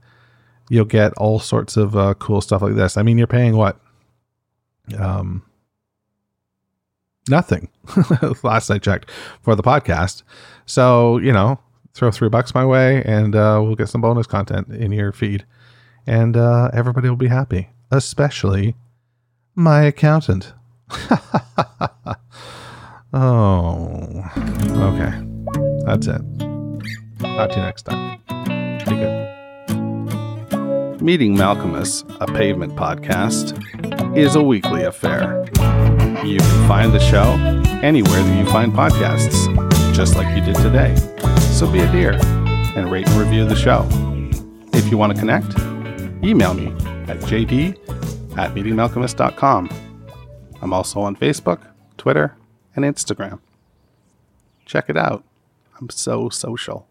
you'll 0.69 0.85
get 0.85 1.13
all 1.13 1.39
sorts 1.39 1.77
of 1.77 1.95
uh, 1.95 2.15
cool 2.15 2.41
stuff 2.41 2.63
like 2.63 2.73
this. 2.73 2.97
I 2.97 3.03
mean, 3.03 3.19
you're 3.19 3.27
paying 3.27 3.55
what? 3.55 3.79
Um, 4.97 5.43
nothing. 7.29 7.69
Last 8.43 8.71
I 8.71 8.79
checked 8.79 9.11
for 9.43 9.55
the 9.55 9.63
podcast. 9.63 10.23
So 10.65 11.17
you 11.17 11.31
know, 11.31 11.59
throw 11.93 12.09
three 12.09 12.29
bucks 12.29 12.55
my 12.55 12.65
way, 12.65 13.03
and 13.03 13.35
uh, 13.35 13.59
we'll 13.61 13.75
get 13.75 13.89
some 13.89 14.01
bonus 14.01 14.25
content 14.25 14.69
in 14.69 14.91
your 14.91 15.11
feed, 15.11 15.45
and 16.07 16.35
uh, 16.35 16.71
everybody 16.73 17.09
will 17.09 17.15
be 17.15 17.27
happy, 17.27 17.69
especially 17.91 18.75
my 19.57 19.83
accountant. 19.85 20.53
oh, 23.11 24.23
okay. 24.71 25.11
That's 25.83 26.05
it. 26.05 26.21
Talk 27.19 27.49
to 27.49 27.55
you 27.55 27.61
next 27.63 27.81
time. 27.83 28.19
Be 28.87 28.95
good. 28.95 29.27
Meeting 31.01 31.35
Malkmus, 31.35 32.05
a 32.21 32.27
pavement 32.27 32.75
podcast, 32.75 33.57
is 34.15 34.35
a 34.35 34.43
weekly 34.43 34.83
affair. 34.83 35.43
You 36.23 36.37
can 36.37 36.67
find 36.67 36.93
the 36.93 36.99
show 36.99 37.31
anywhere 37.81 38.21
that 38.21 38.37
you 38.37 38.45
find 38.51 38.71
podcasts, 38.71 39.47
just 39.95 40.15
like 40.15 40.27
you 40.37 40.43
did 40.45 40.55
today. 40.57 40.95
So 41.53 41.65
be 41.71 41.79
a 41.79 41.91
dear 41.91 42.13
and 42.75 42.91
rate 42.91 43.07
and 43.09 43.19
review 43.19 43.47
the 43.47 43.55
show. 43.55 43.87
If 44.77 44.91
you 44.91 44.99
want 44.99 45.15
to 45.15 45.19
connect, 45.19 45.57
email 46.23 46.53
me 46.53 46.67
at 47.07 47.17
jd 47.21 47.75
at 48.37 48.53
meetingmalkmus.com 48.53 49.69
I'm 50.61 50.73
also 50.73 50.99
on 51.01 51.15
Facebook, 51.15 51.61
Twitter, 51.97 52.35
and 52.75 52.83
Instagram. 52.83 53.39
Check 54.65 54.89
it 54.89 54.97
out. 54.97 55.23
I'm 55.79 55.89
so 55.89 56.29
social. 56.29 56.86